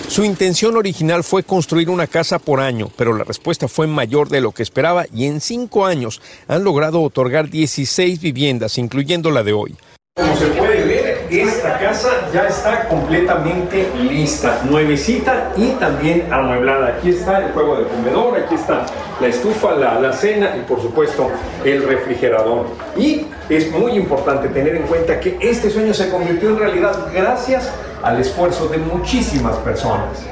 Su 0.08 0.24
intención 0.24 0.76
original 0.78 1.24
fue 1.24 1.44
construir 1.44 1.90
una 1.90 2.06
casa 2.06 2.38
por 2.38 2.60
año, 2.60 2.92
pero 2.98 3.14
la 3.14 3.24
respuesta 3.24 3.68
fue 3.68 3.88
mayor 3.88 4.30
de 4.30 4.42
lo 4.42 4.52
que 4.52 4.62
esperaba 4.62 5.06
y 5.12 5.26
en 5.26 5.42
cinco 5.42 5.86
años 5.86 6.22
han 6.48 6.64
logrado 6.64 7.02
otorgar 7.02 7.50
16 7.50 8.22
viviendas, 8.22 8.78
incluyendo 8.78 9.32
la 9.32 9.44
de 9.44 9.54
hoy. 9.54 9.76
Como 10.16 10.36
se 10.38 10.46
puede 10.48 10.86
ver, 10.86 11.03
esta 11.40 11.80
casa 11.80 12.10
ya 12.34 12.48
está 12.48 12.88
completamente 12.88 13.90
lista, 13.98 14.62
nuevecita 14.70 15.52
y 15.56 15.70
también 15.72 16.32
amueblada. 16.32 16.96
Aquí 16.98 17.10
está 17.10 17.40
el 17.40 17.52
juego 17.54 17.78
de 17.78 17.86
comedor, 17.86 18.38
aquí 18.38 18.56
está 18.56 18.86
la 19.20 19.28
estufa, 19.28 19.72
la, 19.76 20.00
la 20.00 20.14
cena 20.14 20.56
y 20.58 20.62
por 20.62 20.82
supuesto 20.82 21.30
el 21.64 21.84
refrigerador. 21.84 22.68
Y 22.98 23.28
es 23.50 23.72
muy 23.72 23.94
importante 23.94 24.50
tener 24.50 24.76
en 24.76 24.84
cuenta 24.84 25.20
que 25.20 25.38
este 25.42 25.70
sueño 25.70 25.94
se 25.94 26.10
convirtió 26.10 26.50
en 26.50 26.60
realidad 26.60 27.08
gracias 27.14 27.72
al 28.04 28.20
esfuerzo 28.20 28.68
de 28.68 28.78
muchísimas 28.78 29.56
personas. 29.58 30.26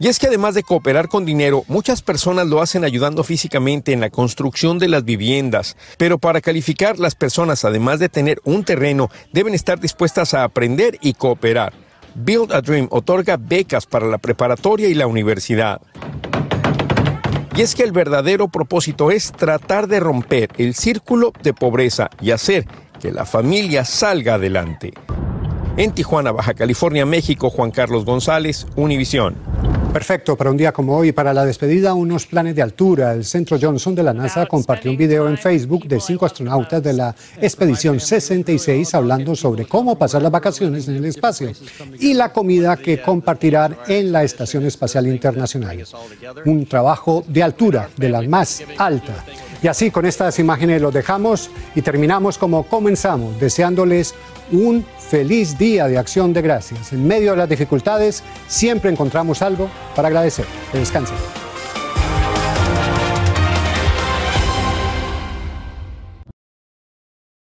Y 0.00 0.06
es 0.06 0.18
que 0.18 0.28
además 0.28 0.54
de 0.54 0.62
cooperar 0.62 1.08
con 1.08 1.24
dinero, 1.24 1.64
muchas 1.66 2.02
personas 2.02 2.46
lo 2.46 2.62
hacen 2.62 2.84
ayudando 2.84 3.24
físicamente 3.24 3.92
en 3.92 4.00
la 4.00 4.10
construcción 4.10 4.78
de 4.78 4.88
las 4.88 5.04
viviendas. 5.04 5.76
Pero 5.96 6.18
para 6.18 6.40
calificar, 6.40 6.98
las 6.98 7.16
personas, 7.16 7.64
además 7.64 7.98
de 7.98 8.08
tener 8.08 8.40
un 8.44 8.64
terreno, 8.64 9.10
deben 9.32 9.54
estar 9.54 9.80
dispuestas 9.80 10.34
a 10.34 10.44
aprender 10.44 10.98
y 11.00 11.14
cooperar. 11.14 11.72
Build 12.14 12.52
a 12.52 12.60
Dream 12.60 12.86
otorga 12.90 13.36
becas 13.36 13.86
para 13.86 14.06
la 14.06 14.18
preparatoria 14.18 14.88
y 14.88 14.94
la 14.94 15.06
universidad. 15.06 15.80
Y 17.56 17.62
es 17.62 17.74
que 17.74 17.82
el 17.82 17.90
verdadero 17.90 18.46
propósito 18.48 19.10
es 19.10 19.32
tratar 19.32 19.88
de 19.88 19.98
romper 19.98 20.50
el 20.58 20.74
círculo 20.74 21.32
de 21.42 21.52
pobreza 21.54 22.08
y 22.20 22.30
hacer 22.30 22.66
que 23.00 23.10
la 23.10 23.24
familia 23.24 23.84
salga 23.84 24.34
adelante. 24.34 24.92
En 25.76 25.92
Tijuana, 25.92 26.30
Baja 26.30 26.54
California, 26.54 27.04
México, 27.04 27.50
Juan 27.50 27.72
Carlos 27.72 28.04
González, 28.04 28.66
Univisión. 28.76 29.47
Perfecto, 29.92 30.36
para 30.36 30.50
un 30.50 30.56
día 30.56 30.70
como 30.70 30.96
hoy, 30.96 31.12
para 31.12 31.32
la 31.32 31.44
despedida, 31.44 31.94
unos 31.94 32.26
planes 32.26 32.54
de 32.54 32.62
altura. 32.62 33.14
El 33.14 33.24
Centro 33.24 33.58
Johnson 33.60 33.94
de 33.94 34.02
la 34.02 34.12
NASA 34.12 34.46
compartió 34.46 34.90
un 34.90 34.96
video 34.96 35.28
en 35.28 35.38
Facebook 35.38 35.86
de 35.86 35.98
cinco 35.98 36.26
astronautas 36.26 36.82
de 36.82 36.92
la 36.92 37.14
expedición 37.40 37.98
66 37.98 38.94
hablando 38.94 39.34
sobre 39.34 39.64
cómo 39.64 39.98
pasar 39.98 40.22
las 40.22 40.30
vacaciones 40.30 40.86
en 40.88 40.96
el 40.96 41.06
espacio 41.06 41.50
y 41.98 42.14
la 42.14 42.32
comida 42.32 42.76
que 42.76 43.00
compartirán 43.00 43.76
en 43.88 44.12
la 44.12 44.24
Estación 44.24 44.66
Espacial 44.66 45.06
Internacional. 45.06 45.82
Un 46.44 46.66
trabajo 46.66 47.24
de 47.26 47.42
altura, 47.42 47.88
de 47.96 48.08
la 48.10 48.22
más 48.22 48.62
alta. 48.76 49.24
Y 49.62 49.68
así 49.68 49.90
con 49.90 50.06
estas 50.06 50.38
imágenes 50.38 50.80
los 50.80 50.94
dejamos 50.94 51.50
y 51.74 51.82
terminamos 51.82 52.38
como 52.38 52.62
comenzamos, 52.64 53.38
deseándoles 53.40 54.14
un 54.52 54.84
feliz 54.98 55.58
día 55.58 55.86
de 55.86 55.98
acción 55.98 56.32
de 56.32 56.42
gracias. 56.42 56.92
En 56.92 57.06
medio 57.06 57.32
de 57.32 57.38
las 57.38 57.48
dificultades 57.48 58.22
siempre 58.46 58.90
encontramos 58.90 59.42
algo 59.42 59.68
para 59.96 60.08
agradecer. 60.08 60.46
Que 60.70 60.78
descansen. 60.78 61.47